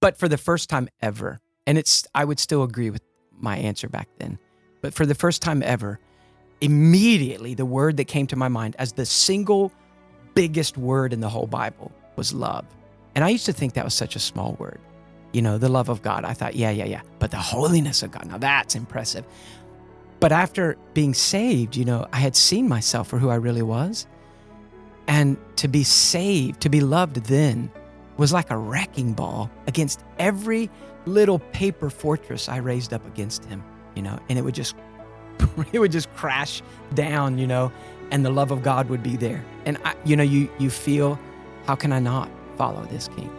But 0.00 0.18
for 0.18 0.28
the 0.28 0.36
first 0.36 0.68
time 0.68 0.88
ever, 1.00 1.40
and 1.66 1.78
it's, 1.78 2.06
I 2.14 2.24
would 2.24 2.38
still 2.38 2.62
agree 2.62 2.90
with 2.90 3.02
my 3.32 3.56
answer 3.56 3.88
back 3.88 4.08
then, 4.18 4.38
but 4.80 4.94
for 4.94 5.06
the 5.06 5.14
first 5.14 5.42
time 5.42 5.62
ever, 5.62 5.98
immediately 6.60 7.54
the 7.54 7.66
word 7.66 7.96
that 7.96 8.04
came 8.04 8.26
to 8.28 8.36
my 8.36 8.48
mind 8.48 8.76
as 8.78 8.92
the 8.92 9.06
single 9.06 9.72
biggest 10.34 10.78
word 10.78 11.12
in 11.12 11.20
the 11.20 11.28
whole 11.28 11.46
Bible 11.46 11.92
was 12.16 12.32
love. 12.32 12.64
And 13.14 13.24
I 13.24 13.30
used 13.30 13.46
to 13.46 13.52
think 13.52 13.74
that 13.74 13.84
was 13.84 13.94
such 13.94 14.16
a 14.16 14.18
small 14.18 14.54
word. 14.58 14.78
You 15.32 15.42
know, 15.42 15.58
the 15.58 15.68
love 15.68 15.88
of 15.88 16.02
God. 16.02 16.24
I 16.24 16.32
thought, 16.34 16.54
yeah, 16.54 16.70
yeah, 16.70 16.84
yeah. 16.84 17.02
But 17.18 17.30
the 17.30 17.38
holiness 17.38 18.02
of 18.02 18.10
God, 18.10 18.26
now 18.26 18.38
that's 18.38 18.74
impressive. 18.74 19.26
But 20.20 20.32
after 20.32 20.76
being 20.94 21.14
saved, 21.14 21.76
you 21.76 21.84
know, 21.84 22.06
I 22.12 22.18
had 22.18 22.36
seen 22.36 22.68
myself 22.68 23.08
for 23.08 23.18
who 23.18 23.28
I 23.28 23.34
really 23.34 23.62
was. 23.62 24.06
And 25.08 25.36
to 25.56 25.68
be 25.68 25.84
saved, 25.84 26.60
to 26.62 26.68
be 26.68 26.80
loved 26.80 27.16
then, 27.16 27.70
was 28.16 28.32
like 28.32 28.50
a 28.50 28.56
wrecking 28.56 29.12
ball 29.12 29.50
against 29.66 30.00
every 30.18 30.70
little 31.06 31.38
paper 31.38 31.90
fortress 31.90 32.48
I 32.48 32.58
raised 32.58 32.92
up 32.92 33.06
against 33.06 33.44
him, 33.44 33.62
you 33.94 34.02
know, 34.02 34.18
and 34.28 34.38
it 34.38 34.42
would 34.42 34.54
just 34.54 34.74
it 35.72 35.78
would 35.78 35.92
just 35.92 36.12
crash 36.14 36.62
down, 36.94 37.38
you 37.38 37.46
know, 37.46 37.72
and 38.10 38.24
the 38.24 38.30
love 38.30 38.50
of 38.50 38.62
God 38.62 38.88
would 38.88 39.02
be 39.02 39.16
there. 39.16 39.44
And 39.64 39.78
I, 39.84 39.94
you 40.04 40.16
know, 40.16 40.22
you 40.22 40.50
you 40.58 40.70
feel, 40.70 41.18
how 41.66 41.74
can 41.74 41.92
I 41.92 41.98
not 41.98 42.30
follow 42.56 42.84
this 42.86 43.08
king? 43.08 43.30